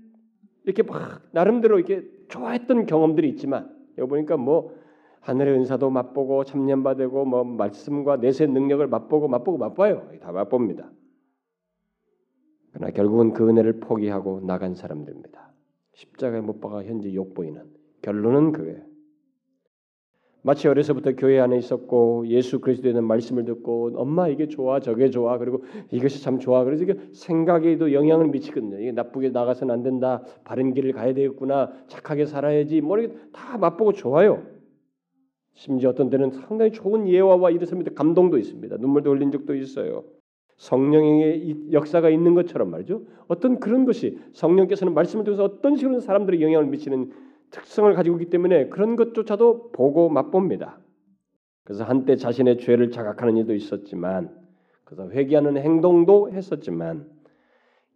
[0.64, 4.74] 이렇게 막 나름대로 이렇게 좋아했던 경험들이 있지만 여기 보니까 뭐
[5.20, 10.08] 하늘의 은사도 맛보고 참념받고 뭐 말씀과 내세 능력을 맛보고 맛보고 맛봐요.
[10.20, 10.90] 다 맛봅니다.
[12.74, 15.52] 그러나 결국은 그 은혜를 포기하고 나간 사람들입니다.
[15.94, 17.62] 십자가에 못 박아 현재 욕보이는
[18.02, 18.82] 결론은 그거예요.
[20.42, 25.38] 마치 어려서부터 교회 안에 있었고 예수 그리스도에 대한 말씀을 듣고 엄마 이게 좋아 저게 좋아
[25.38, 28.78] 그리고 이것이 참 좋아 그래서 이게 생각에도 영향을 미치거든요.
[28.78, 30.22] 이게 나쁘게 나가서는 안 된다.
[30.44, 31.72] 바른 길을 가야 되겠구나.
[31.86, 32.82] 착하게 살아야지.
[32.82, 34.42] 뭐 이렇게 다 맛보고 좋아요.
[35.54, 37.92] 심지어 어떤 때는 상당히 좋은 예화와 이렇습니다.
[37.94, 38.76] 감동도 있습니다.
[38.76, 40.04] 눈물도 흘린 적도 있어요.
[40.56, 43.02] 성령의 역사가 있는 것처럼 말이죠.
[43.28, 47.12] 어떤 그런 것이 성령께서는 말씀을 통해서 어떤 식으로 사람들의 영향을 미치는
[47.50, 50.78] 특성을 가지고 있기 때문에 그런 것조차도 보고 맛봅니다.
[51.64, 54.30] 그래서 한때 자신의 죄를 자각하는 일도 있었지만
[54.84, 57.08] 그래서 회개하는 행동도 했었지만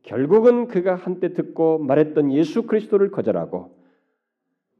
[0.02, 3.76] 결국은 그가 한때 듣고 말했던 예수 그리스도를 거절하고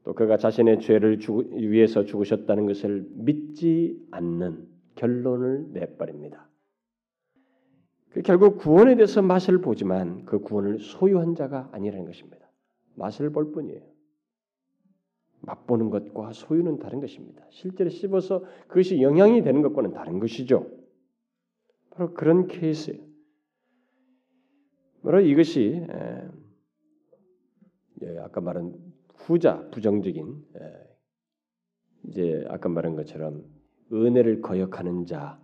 [0.03, 1.19] 또 그가 자신의 죄를
[1.53, 6.48] 위해서 죽으셨다는 것을 믿지 않는 결론을 내버립니다.
[8.11, 12.49] 그 결국 구원에 대해서 맛을 보지만 그 구원을 소유한 자가 아니라는 것입니다.
[12.95, 13.81] 맛을 볼 뿐이에요.
[15.41, 17.45] 맛보는 것과 소유는 다른 것입니다.
[17.49, 20.69] 실제로 씹어서 그것이 영향이 되는 것과는 다른 것이죠.
[21.91, 22.99] 바로 그런 케이스예요.
[25.03, 25.85] 바로 이것이
[28.01, 28.75] 예, 아까 말한
[29.15, 30.45] 후자 부정적인
[32.07, 33.45] 이제 아까 말한 것처럼
[33.93, 35.39] 은혜를 거역하는 자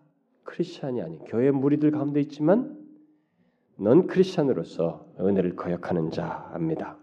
[0.46, 2.78] 크리스천이 아닌 교회 무리들 가운데 있지만
[3.78, 6.98] 넌 크리스천으로서 은혜를 거역하는 자입니다.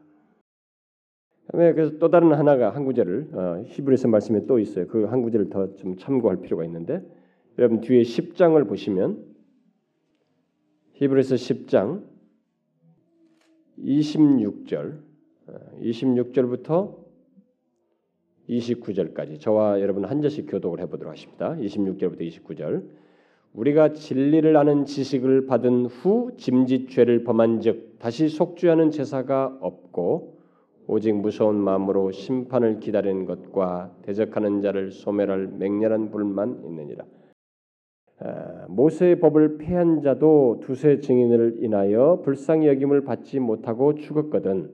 [1.48, 4.86] 그래서 또 다른 하나가 한 구절을 어, 히브리서 말씀에 또 있어요.
[4.86, 7.02] 그 한 구절을 더 좀 참고할 필요가 있는데
[7.58, 9.22] 여러분 뒤에 10장을 보시면
[10.94, 12.04] 히브리서 10장
[13.78, 15.00] 26절
[15.82, 17.04] 26절부터 어,
[18.48, 21.54] 29절까지 저와 여러분 한 절씩 교독을 해보도록 하십니다.
[21.56, 23.01] 26절부터 29절
[23.54, 30.38] 우리가 진리를 아는 지식을 받은 후 짐짓죄를 범한즉 다시 속죄하는 제사가 없고
[30.86, 37.04] 오직 무서운 마음으로 심판을 기다리는 것과 대적하는 자를 소멸할 맹렬한 불만 있느니라.
[38.20, 44.70] 아, 모세의 법을 폐한 자도 두세 증인을 인하여 불쌍히 여김을 받지 못하고 죽었거든.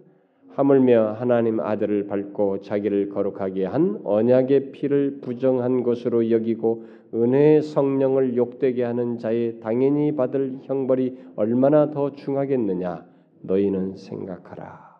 [0.59, 6.85] 하물며 하나님 아들을 밟고 자기를 거룩하게 한 언약의 피를 부정한 것으로 여기고
[7.15, 13.07] 은혜의 성령을 욕되게 하는 자의 당연히 받을 형벌이 얼마나 더 중하겠느냐
[13.43, 14.99] 너희는 생각하라.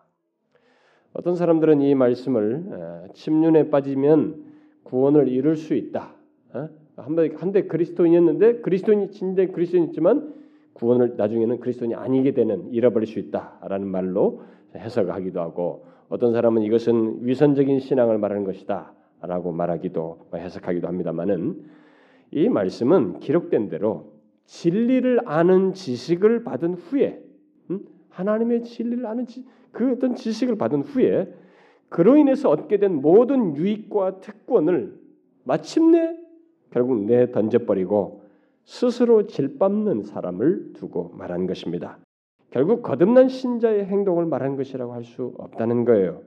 [1.11, 4.41] 어떤 사람들은 이 말씀을 침륜에 빠지면
[4.83, 6.13] 구원을 이룰 수 있다.
[6.53, 6.69] 어?
[6.95, 10.35] 한때 한때 그리스도인이었는데 그리스도인이 진짜 그리스도인이지만
[10.71, 14.43] 구원을 나중에는 그리스도인이 아니게 되는 잃어버릴 수 있다라는 말로
[14.75, 21.63] 해석하기도 하고 어떤 사람은 이것은 위선적인 신앙을 말하는 것이다라고 말하기도 해석하기도 합니다만은
[22.31, 24.13] 이 말씀은 기록된 대로
[24.45, 27.21] 진리를 아는 지식을 받은 후에
[27.69, 27.79] 음?
[28.09, 31.31] 하나님의 진리를 아는 지, 그 어떤 지식을 받은 후에
[31.89, 34.97] 그로 인해서 얻게 된 모든 유익과 특권을
[35.43, 36.17] 마침내
[36.71, 38.23] 결국 내 던져버리고
[38.63, 41.97] 스스로 질밟는 사람을 두고 말한 것입니다.
[42.51, 46.21] 결국 거듭난 신자의 행동을 말한 것이라고 할 수 없다는 거예요.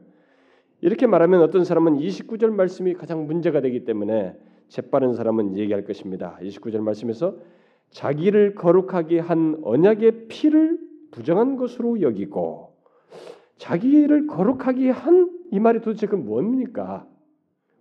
[0.80, 4.34] 이렇게 말하면 어떤 사람은 29절 말씀이 가장 문제가 되기 때문에
[4.68, 6.38] 재빠른 사람은 얘기할 것입니다.
[6.42, 7.36] 29절 말씀에서
[7.90, 10.78] 자기를 거룩하게 한 언약의 피를
[11.10, 12.74] 부정한 것으로 여기고
[13.58, 17.06] 자기를 거룩하게 한 이 말이 도대체 그 뭡니까?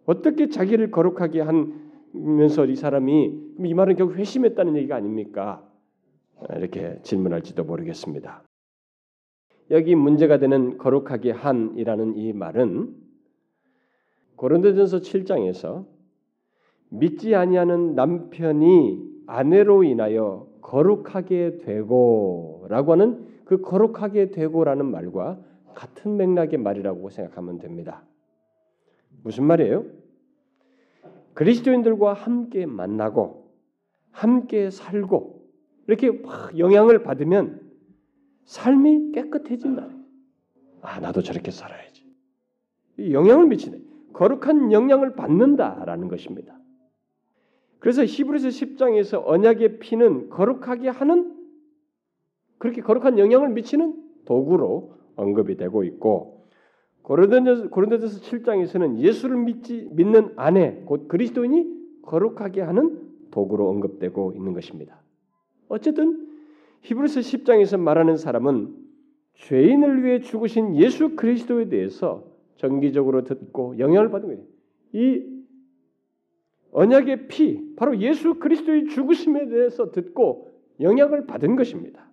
[0.05, 5.65] 어떻게 자기를 거룩하게 하면서 이 사람이 이 말은 결국 회심했다는 얘기가 아닙니까?
[6.55, 8.43] 이렇게 질문할지도 모르겠습니다.
[9.69, 12.95] 여기 문제가 되는 거룩하게 한이라는 이 말은
[14.35, 15.85] 고린도전서 7장에서
[16.89, 25.39] 믿지 아니하는 남편이 아내로 인하여 거룩하게 되고라고 하는 그 거룩하게 되고라는 말과
[25.73, 28.03] 같은 맥락의 말이라고 생각하면 됩니다.
[29.23, 29.85] 무슨 말이에요?
[31.33, 33.51] 그리스도인들과 함께 만나고
[34.11, 35.40] 함께 살고
[35.91, 37.59] 이렇게 막 영향을 받으면
[38.45, 39.89] 삶이 깨끗해진다.
[40.81, 42.05] 아 나도 저렇게 살아야지.
[43.11, 43.77] 영향을 미치네.
[44.13, 46.57] 거룩한 영향을 받는다라는 것입니다.
[47.79, 51.35] 그래서 히브리서 10장에서 언약의 피는 거룩하게 하는
[52.57, 56.47] 그렇게 거룩한 영향을 미치는 도구로 언급이 되고 있고
[57.01, 65.00] 고린도전서 고린도전서 7장에서는 예수를 믿지 믿는 아내 곧 그리스도인이 거룩하게 하는 도구로 언급되고 있는 것입니다.
[65.71, 66.27] 어쨌든
[66.81, 68.75] 히브리서 10장에서 말하는 사람은
[69.35, 72.25] 죄인을 위해 죽으신 예수 그리스도에 대해서
[72.57, 74.43] 정기적으로 듣고 영향을 받은 거예요.
[74.93, 75.25] 이
[76.73, 82.09] 언약의 피, 바로 예수 그리스도의 죽으심에 대해서 듣고 영향을 받은 것입니다.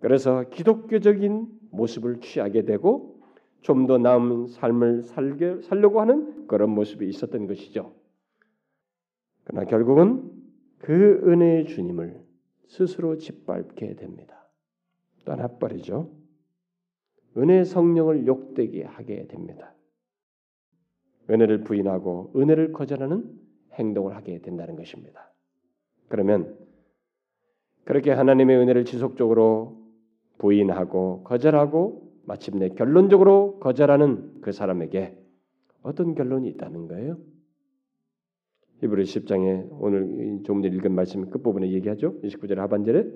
[0.00, 3.20] 그래서 기독교적인 모습을 취하게 되고
[3.60, 7.92] 좀 더 나은 삶을 살게, 살려고 하는 그런 모습이 있었던 것이죠.
[9.44, 10.30] 그러나 결국은
[10.78, 12.22] 그 은혜의 주님을
[12.66, 14.48] 스스로 짓밟게 됩니다.
[15.24, 16.10] 떠나버리죠.
[17.36, 19.74] 은혜 성령을 욕되게 하게 됩니다.
[21.30, 23.38] 은혜를 부인하고 은혜를 거절하는
[23.74, 25.32] 행동을 하게 된다는 것입니다.
[26.08, 26.58] 그러면
[27.84, 29.78] 그렇게 하나님의 은혜를 지속적으로
[30.38, 35.16] 부인하고 거절하고 마침내 결론적으로 거절하는 그 사람에게
[35.82, 37.18] 어떤 결론이 있다는 거예요?
[38.80, 42.14] 히브리 10장에 오늘 조금 전에 읽은 말씀 끝부분에 얘기하죠.
[42.22, 43.06] 29절 하반절에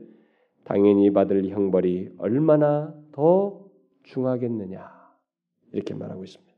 [0.65, 3.65] 당연히 받을 형벌이 얼마나 더
[4.03, 4.91] 중하겠느냐
[5.73, 6.53] 이렇게 말하고 있습니다.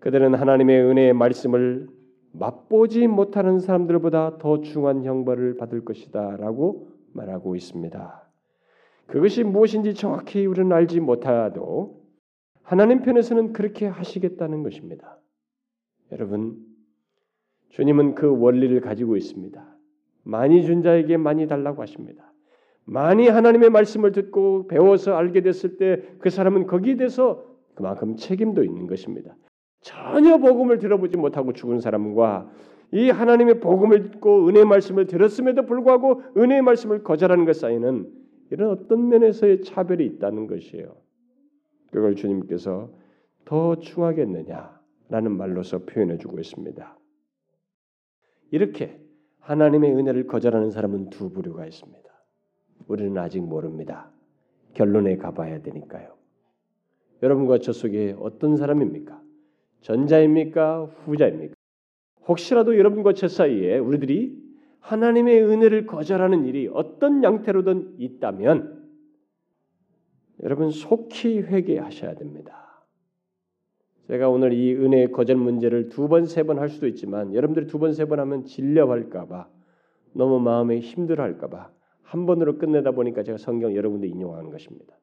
[0.00, 1.88] 그들은 하나님의 은혜의 말씀을
[2.32, 8.30] 맛보지 못하는 사람들보다 더 중한 형벌을 받을 것이다라고 말하고 있습니다.
[9.06, 12.02] 그것이 무엇인지 정확히 우리는 알지 못하도
[12.62, 15.18] 하나님 편에서는 그렇게 하시겠다는 것입니다.
[16.12, 16.73] 여러분,
[17.74, 19.76] 주님은 그 원리를 가지고 있습니다.
[20.22, 22.32] 많이 준 자에게 많이 달라고 하십니다.
[22.84, 27.44] 많이 하나님의 말씀을 듣고 배워서 알게 됐을 때 그 사람은 거기에 대해서
[27.74, 29.34] 그만큼 책임도 있는 것입니다.
[29.80, 32.48] 전혀 복음을 들어보지 못하고 죽은 사람과
[32.92, 38.08] 이 하나님의 복음을 듣고 은혜의 말씀을 들었음에도 불구하고 은혜의 말씀을 거절하는 것 사이는
[38.50, 40.94] 이런 어떤 면에서의 차별이 있다는 것이에요.
[41.90, 42.90] 그걸 주님께서
[43.44, 46.98] 더 중하겠느냐라는 말로서 표현해 주고 있습니다.
[48.54, 48.96] 이렇게
[49.40, 52.08] 하나님의 은혜를 거절하는 사람은 두 부류가 있습니다.
[52.86, 54.12] 우리는 아직 모릅니다.
[54.74, 56.14] 결론에 가봐야 되니까요.
[57.20, 59.20] 여러분과 저 속에 어떤 사람입니까?
[59.80, 60.84] 전자입니까?
[60.84, 61.54] 후자입니까?
[62.28, 64.40] 혹시라도 여러분과 저 사이에 우리들이
[64.78, 68.88] 하나님의 은혜를 거절하는 일이 어떤 양태로든 있다면
[70.44, 72.63] 여러분 속히 회개하셔야 됩니다.
[74.08, 77.78] 제가 오늘 이 은혜 거절 문제를 두 번, 세 번 할 수도 있지만 여러분들이 두
[77.78, 79.48] 번, 세 번 하면 질려할까봐
[80.12, 84.94] 너무 마음에 힘들어할까봐 한 번으로 끝내다 보니까 제가 성경 여러분들 인용하는 것입니다.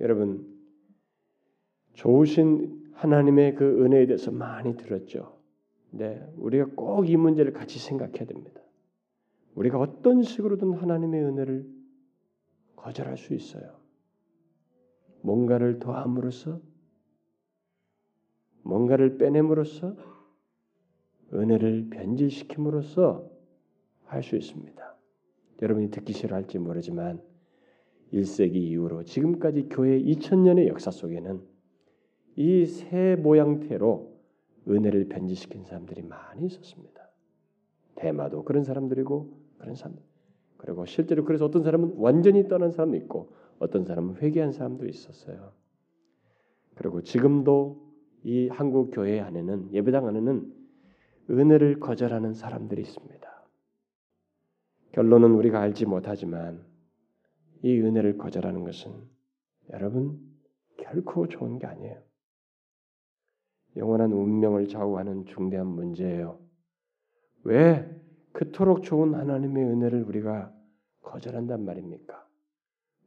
[0.00, 0.46] 여러분
[1.94, 5.36] 좋으신 하나님의 그 은혜에 대해서 많이 들었죠.
[5.90, 8.60] 네, 우리가 꼭 이 문제를 같이 생각해야 됩니다.
[9.54, 11.66] 우리가 어떤 식으로든 하나님의 은혜를
[12.76, 13.76] 거절할 수 있어요.
[15.22, 16.60] 뭔가를 더함으로써,
[18.68, 19.96] 뭔가를 빼냄으로써,
[21.32, 23.26] 은혜를 변질시킴으로써
[24.04, 24.96] 할 수 있습니다.
[25.62, 27.22] 여러분이 듣기 싫어할지 모르지만
[28.12, 31.40] 1세기 이후로 지금까지 교회 2000년의 역사 속에는
[32.36, 34.18] 이새 모양태로
[34.68, 37.10] 은혜를 변질시킨 사람들이 많이 있었습니다.
[37.96, 39.96] 대마도 그런 사람들이고 그런 사람
[40.58, 45.52] 그리고 실제로 그래서 어떤 사람은 완전히 떠난 사람도 있고 어떤 사람은 회개한 사람도 있었어요.
[46.74, 47.87] 그리고 지금도
[48.28, 50.54] 이 한국 교회 안에는 예배당 안에는
[51.30, 53.48] 은혜를 거절하는 사람들이 있습니다.
[54.92, 56.62] 결론은 우리가 알지 못하지만
[57.62, 58.92] 이 은혜를 거절하는 것은
[59.70, 60.20] 여러분
[60.76, 62.02] 결코 좋은 게 아니에요.
[63.76, 66.38] 영원한 운명을 좌우하는 중대한 문제예요.
[67.44, 67.90] 왜
[68.32, 70.52] 그토록 좋은 하나님의 은혜를 우리가
[71.00, 72.28] 거절한단 말입니까?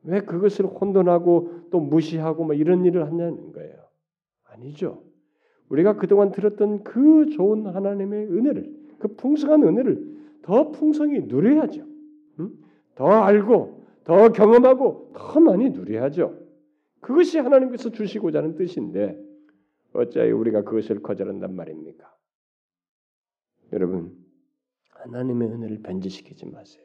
[0.02, 3.88] 왜 그것을 혼돈하고 또 무시하고 뭐 이런 일을 하냐는 거예요.
[4.46, 5.11] 아니죠.
[5.72, 10.12] 우리가 그동안 들었던 그 좋은 하나님의 은혜를, 그 풍성한 은혜를
[10.42, 11.86] 더 풍성히 누려야죠.
[12.40, 12.52] 음?
[12.96, 16.38] 더 알고, 더 경험하고, 더 많이 누려야죠.
[17.00, 19.18] 그것이 하나님께서 주시고자 하는 뜻인데,
[19.94, 22.14] 어찌하여 우리가 그것을 거절한단 말입니까?
[23.72, 24.12] 여러분,
[24.90, 26.84] 하나님의 은혜를 변질시키지 마세요.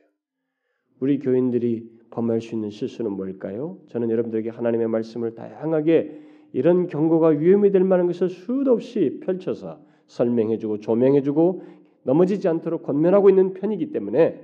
[1.01, 3.79] 우리 교인들이 범할 수 있는 실수는 뭘까요?
[3.89, 6.26] 저는 여러분들에게 하나님의 말씀을 다양하게
[6.57, 11.63] 이런 경고가 위험이 될 만한 것을 수도 없이 펼쳐서 설명해주고 조명해주고
[12.05, 14.43] 넘어지지 않도록 권면하고 있는 편이기 때문에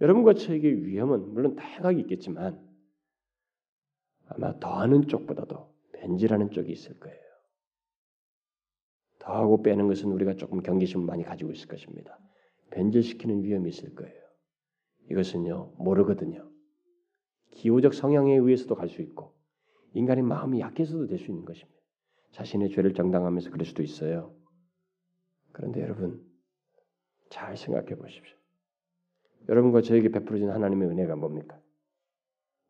[0.00, 2.58] 여러분과 저에게 위험은 물론 다양하게 있겠지만
[4.26, 7.20] 아마 더하는 쪽보다도 변질하는 쪽이 있을 거예요.
[9.18, 12.18] 더하고 빼는 것은 우리가 조금 경계심을 많이 가지고 있을 것입니다.
[12.70, 14.18] 변질시키는 위험이 있을 거예요.
[15.10, 16.48] 이것은요 모르거든요.
[17.50, 19.41] 기호적 성향에 의해서도 갈 수 있고
[19.94, 21.80] 인간의 마음이 약해서도 될 수 있는 것입니다.
[22.32, 24.32] 자신의 죄를 정당하면서 그럴 수도 있어요.
[25.52, 26.24] 그런데 여러분
[27.28, 28.36] 잘 생각해 보십시오.
[29.48, 31.58] 여러분과 저에게 베풀어진 하나님의 은혜가 뭡니까?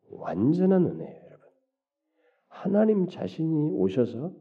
[0.09, 1.47] 완전한 은혜예요, 여러분.
[2.47, 4.33] 하나님 자신이 오셔서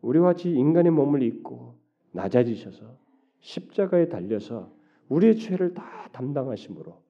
[0.00, 1.78] 우리와 같이 인간의 몸을 입고
[2.12, 2.98] 낮아지셔서
[3.40, 4.72] 십자가에 달려서
[5.08, 7.02] 우리의 죄를 다 담당하심으로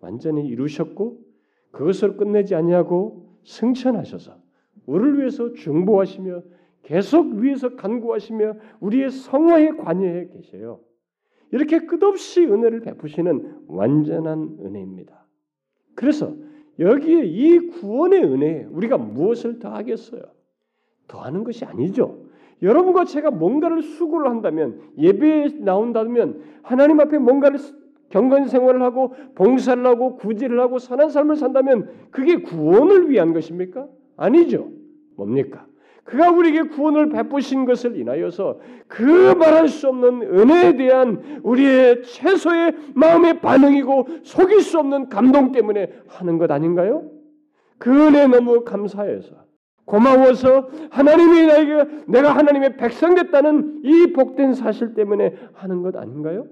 [0.00, 1.20] 완전히 이루셨고
[1.72, 4.36] 그것을 끝내지 아니하고 승천하셔서
[4.86, 6.42] 우리를 위해서 중보하시며
[6.82, 10.80] 계속 위에서 간구하시며 우리의 성화에 관여해 계세요.
[11.52, 15.26] 이렇게 끝없이 은혜를 베푸시는 완전한 은혜입니다.
[15.94, 16.34] 그래서
[16.78, 20.22] 여기에 이 구원의 은혜에 우리가 무엇을 더하겠어요?
[21.08, 22.24] 더하는 것이 아니죠.
[22.62, 27.58] 여러분과 제가 뭔가를 수고를 한다면 예배에 나온다면 하나님 앞에 뭔가를
[28.10, 33.86] 경건 생활을 하고 봉사를 하고 구제를 하고 선한 삶을 산다면 그게 구원을 위한 것입니까?
[34.16, 34.68] 아니죠.
[35.16, 35.66] 뭡니까?
[36.04, 38.58] 그가 우리에게 구원을 베푸신 것을 인하여서
[38.88, 39.04] 그
[39.34, 46.38] 말할 수 없는 은혜에 대한 우리의 최소의 마음의 반응이고 속일 수 없는 감동 때문에 하는
[46.38, 47.08] 것 아닌가요?
[47.78, 49.36] 그 은혜 너무 감사해서
[49.84, 56.46] 고마워서 하나님이 나에게 내가 하나님의 백성 됐다는 이 복된 사실 때문에 하는 것 아닌가요?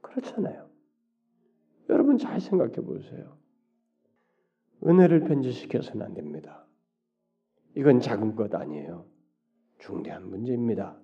[0.00, 0.67] 그렇잖아요.
[1.88, 3.36] 여러분 잘 생각해 보세요.
[4.86, 6.66] 은혜를 변질시켜서는 안 됩니다.
[7.74, 9.06] 이건 작은 것 아니에요.
[9.78, 11.00] 중대한 문제입니다.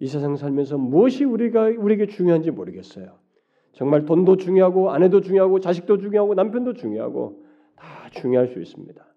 [0.00, 3.18] 이 세상 살면서 무엇이 우리가 우리에게 중요한지 모르겠어요.
[3.72, 7.44] 정말 돈도 중요하고 아내도 중요하고 자식도 중요하고 남편도 중요하고
[7.76, 9.14] 다 중요할 수 있습니다.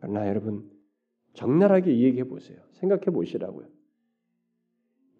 [0.00, 0.70] 그러나 여러분
[1.34, 2.58] 적나라하게 얘기해 보세요.
[2.72, 3.66] 생각해 보시라고요.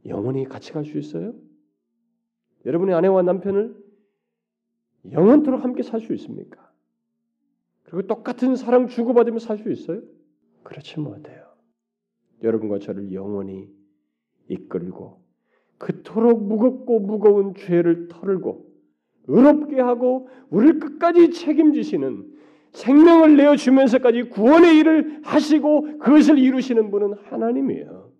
[0.06, 1.34] 영원히 같이 갈 수 있어요?
[2.66, 3.76] 여러분의 아내와 남편을
[5.12, 6.70] 영원토록 함께 살 수 있습니까?
[7.84, 10.00] 그리고 똑같은 사랑 주고받으며 살 수 있어요?
[10.62, 11.44] 그렇지 못해요.
[12.42, 13.68] 여러분과 저를 영원히
[14.48, 15.22] 이끌고
[15.78, 18.72] 그토록 무겁고 무거운 죄를 털고
[19.26, 22.32] 의롭게 하고 우리를 끝까지 책임지시는
[22.72, 28.12] 생명을 내어 주면서까지 구원의 일을 하시고 그것을 이루시는 분은 하나님이에요.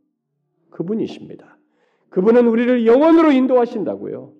[0.70, 1.58] 그분이십니다.
[2.14, 4.32] 그분은 우리를 영원으로 인도하신다고요.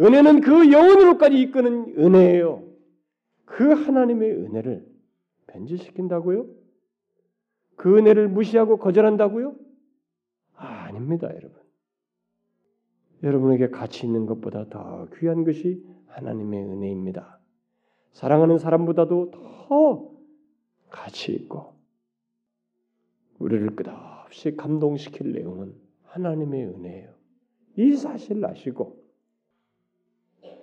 [0.00, 2.66] 은혜는 그 영원으로까지 이끄는 은혜예요.
[3.44, 4.86] 그 하나님의 은혜를
[5.48, 6.46] 변질시킨다고요?
[7.76, 9.54] 그 은혜를 무시하고 거절한다고요?
[10.54, 11.52] 아, 아닙니다, 여러분.
[13.22, 17.38] 여러분에게 가치 있는 것보다 더 귀한 것이 하나님의 은혜입니다.
[18.14, 20.10] 사랑하는 사람보다도 더
[20.88, 21.74] 가치 있고
[23.38, 25.74] 우리를 끝없이 감동시킬 내용은
[26.10, 27.10] 하나님의 은혜예요.
[27.76, 29.00] 이 사실을 아시고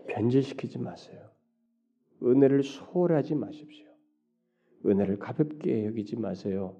[0.07, 1.19] 변질시키지 마세요.
[2.23, 3.85] 은혜를 소홀하지 마십시오.
[4.85, 6.75] 은혜를 가볍게 여기지 마세요.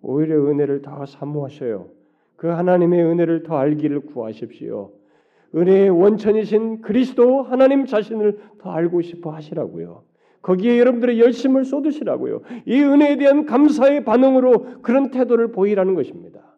[0.00, 1.90] 오히려 은혜를 더 사모하셔요.
[2.36, 4.92] 그 하나님의 은혜를 더 알기를 구하십시오.
[5.54, 10.04] 은혜의 원천이신 그리스도 하나님 자신을 더 알고 싶어 하시라고요.
[10.40, 12.40] 거기에 여러분들의 열심을 쏟으시라고요.
[12.66, 16.51] 이 은혜에 대한 감사의 반응으로 그런 태도를 보이라는 것입니다.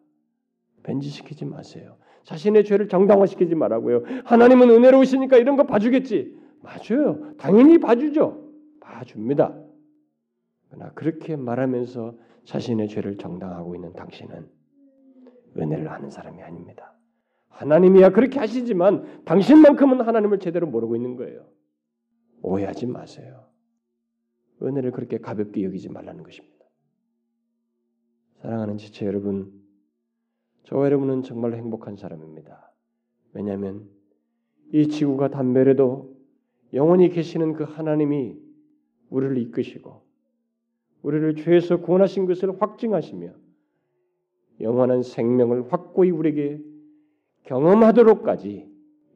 [0.85, 1.97] 변질시키지 마세요.
[2.23, 4.03] 자신의 죄를 정당화시키지 말라고요.
[4.23, 6.35] 하나님은 은혜로우시니까 이런 거 봐주겠지.
[6.61, 7.35] 맞아요.
[7.37, 8.51] 당연히 봐주죠.
[8.79, 9.55] 봐줍니다.
[10.69, 12.15] 그러나 그렇게 말하면서
[12.45, 14.47] 자신의 죄를 정당하고 있는 당신은
[15.57, 16.93] 은혜를 아는 사람이 아닙니다.
[17.49, 21.47] 하나님이야 그렇게 하시지만 당신만큼은 하나님을 제대로 모르고 있는 거예요.
[22.41, 23.45] 오해하지 마세요.
[24.61, 26.55] 은혜를 그렇게 가볍게 여기지 말라는 것입니다.
[28.41, 29.64] 사랑하는 지체 여러분,
[30.65, 32.71] 저와 여러분은 정말 행복한 사람입니다.
[33.33, 33.87] 왜냐하면
[34.71, 36.15] 이 지구가 단멸해도
[36.73, 38.37] 영원히 계시는 그 하나님이
[39.09, 40.01] 우리를 이끄시고
[41.03, 43.31] 우리를 죄에서 구원하신 것을 확증하시며
[44.61, 46.59] 영원한 생명을 확고히 우리에게
[47.43, 48.67] 경험하도록까지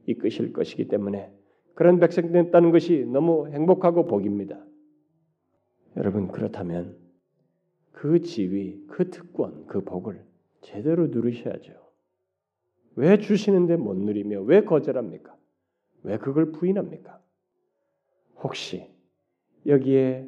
[0.06, 1.34] 이끄실 것이기 때문에
[1.74, 4.64] 그런 백성 됐다는 것이 너무 행복하고 복입니다.
[5.98, 6.98] 여러분 그렇다면
[7.92, 10.29] 그 지위, 그 특권, 그 복을
[10.62, 11.74] 제대로 누리셔야죠.
[12.96, 15.36] 왜 주시는데 못 누리며 왜 거절합니까?
[16.04, 17.22] 왜 그걸 부인합니까?
[18.42, 18.90] 혹시
[19.66, 20.28] 여기에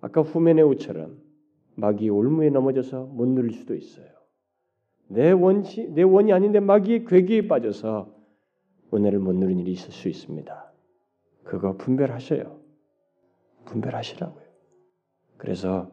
[0.00, 1.20] 아까 후메네우처럼
[1.76, 4.06] 마귀 올무에 넘어져서 못 누릴 수도 있어요.
[5.08, 8.14] 내 원치 내 원이 아닌데 마귀의 괴기에 빠져서
[8.92, 10.72] 은혜를 못 누리는 일이 있을 수 있습니다.
[11.44, 12.60] 그거 분별하셔요.
[13.66, 14.46] 분별하시라고요.
[15.36, 15.90] 그래서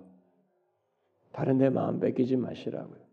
[1.31, 3.03] 다른 데 마음 뺏기지 마시라고요.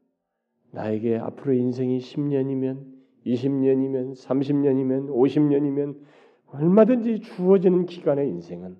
[0.73, 2.85] 나에게 앞으로 인생이 10년이면
[3.27, 5.97] 20년이면 30년이면 50년이면
[6.47, 8.77] 얼마든지 주어지는 기간의 인생은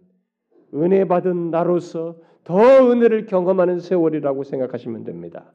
[0.75, 2.57] 은혜 받은 나로서 더
[2.91, 5.53] 은혜를 경험하는 세월이라고 생각하시면 됩니다.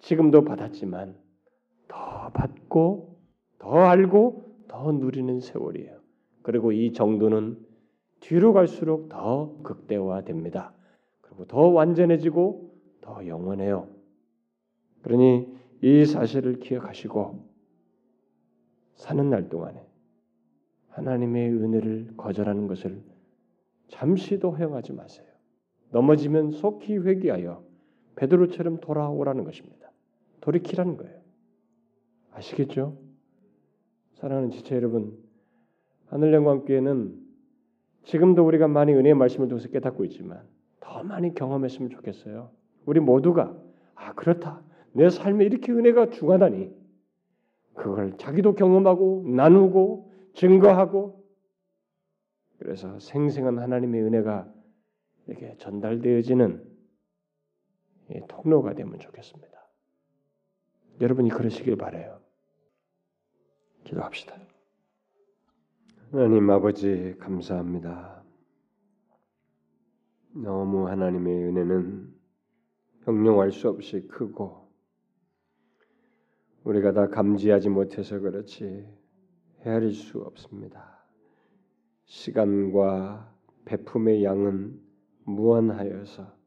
[0.00, 1.16] 지금도 받았지만
[1.88, 3.16] 더 받고
[3.58, 5.98] 더 알고 더 누리는 세월이에요.
[6.42, 7.58] 그리고 이 정도는
[8.20, 10.72] 뒤로 갈수록 더 극대화됩니다.
[11.20, 13.97] 그리고 더 완전해지고 더 영원해요.
[15.02, 15.46] 그러니
[15.82, 17.48] 이 사실을 기억하시고
[18.94, 19.80] 사는 날 동안에
[20.88, 23.02] 하나님의 은혜를 거절하는 것을
[23.88, 25.26] 잠시도 허용하지 마세요.
[25.90, 27.64] 넘어지면 속히 회개하여
[28.16, 29.90] 베드로처럼 돌아오라는 것입니다.
[30.40, 31.18] 돌이키라는 거예요.
[32.32, 32.98] 아시겠죠?
[34.14, 35.16] 사랑하는 지체 여러분,
[36.06, 37.28] 하늘 영광교회는
[38.04, 40.42] 지금도 우리가 많이 은혜의 말씀을 통해서 깨닫고 있지만
[40.80, 42.50] 더 많이 경험했으면 좋겠어요.
[42.86, 43.56] 우리 모두가
[43.94, 44.62] 아 그렇다.
[44.92, 46.76] 내 삶에 이렇게 은혜가 중하다니.
[47.74, 51.24] 그걸 자기도 경험하고 나누고 증거하고
[52.58, 54.52] 그래서 생생한 하나님의 은혜가
[55.26, 56.66] 이렇게 전달되어지는
[58.28, 59.48] 통로가 되면 좋겠습니다.
[61.00, 62.20] 여러분이 그러시길 바래요.
[63.84, 64.34] 기도합시다.
[66.10, 68.24] 하나님 아버지 감사합니다.
[70.32, 72.14] 너무 하나님의 은혜는
[73.04, 74.67] 형용할 수 없이 크고
[76.64, 78.86] 우리가 다 감지하지 못해서 그렇지
[79.60, 81.04] 헤아릴 수 없습니다.
[82.04, 83.34] 시간과
[83.64, 84.80] 배품의 양은
[85.24, 86.38] 무한하여서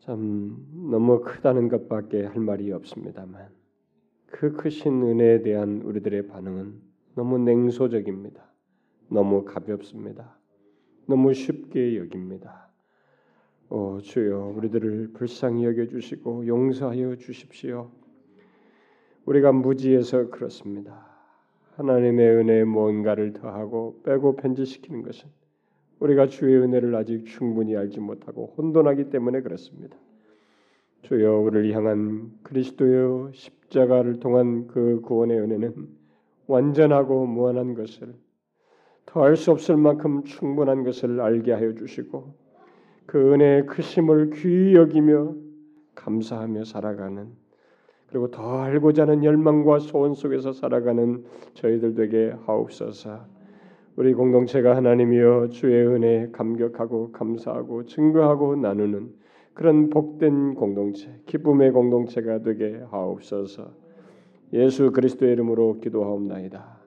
[0.00, 3.50] 참 너무 크다는 것밖에 할 말이 없습니다만
[4.26, 6.80] 그 크신 은혜에 대한 우리들의 반응은
[7.14, 8.50] 너무 냉소적입니다.
[9.10, 10.38] 너무 가볍습니다.
[11.06, 12.70] 너무 쉽게 여깁니다.
[13.68, 17.90] 오 주여 우리들을 불쌍히 여겨 주시고 용서하여 주십시오.
[19.26, 21.06] 우리가 무지해서 그렇습니다.
[21.76, 25.28] 하나님의 은혜에 뭔가를 더하고 빼고 편지시키는 것은
[26.00, 29.96] 우리가 주의 은혜를 아직 충분히 알지 못하고 혼돈하기 때문에 그렇습니다.
[31.02, 35.88] 주여 우리를 향한 그리스도의 십자가를 통한 그 구원의 은혜는
[36.46, 38.14] 완전하고 무한한 것을
[39.06, 42.34] 더할 수 없을 만큼 충분한 것을 알게 하여 주시고
[43.06, 45.34] 그 은혜의 크심을 귀히 여기며
[45.94, 47.41] 감사하며 살아가는
[48.12, 53.20] 그리고 더 알고자 하는 열망과 소원 속에서 살아가는 저희들 되게 하옵소서.
[53.96, 59.14] 우리 공동체가 하나님이여 주의 은혜에 감격하고 감사하고 증거하고 나누는
[59.54, 63.70] 그런 복된 공동체, 기쁨의 공동체가 되게 하옵소서.
[64.52, 66.81] 예수 그리스도의 이름으로 기도하옵나이다.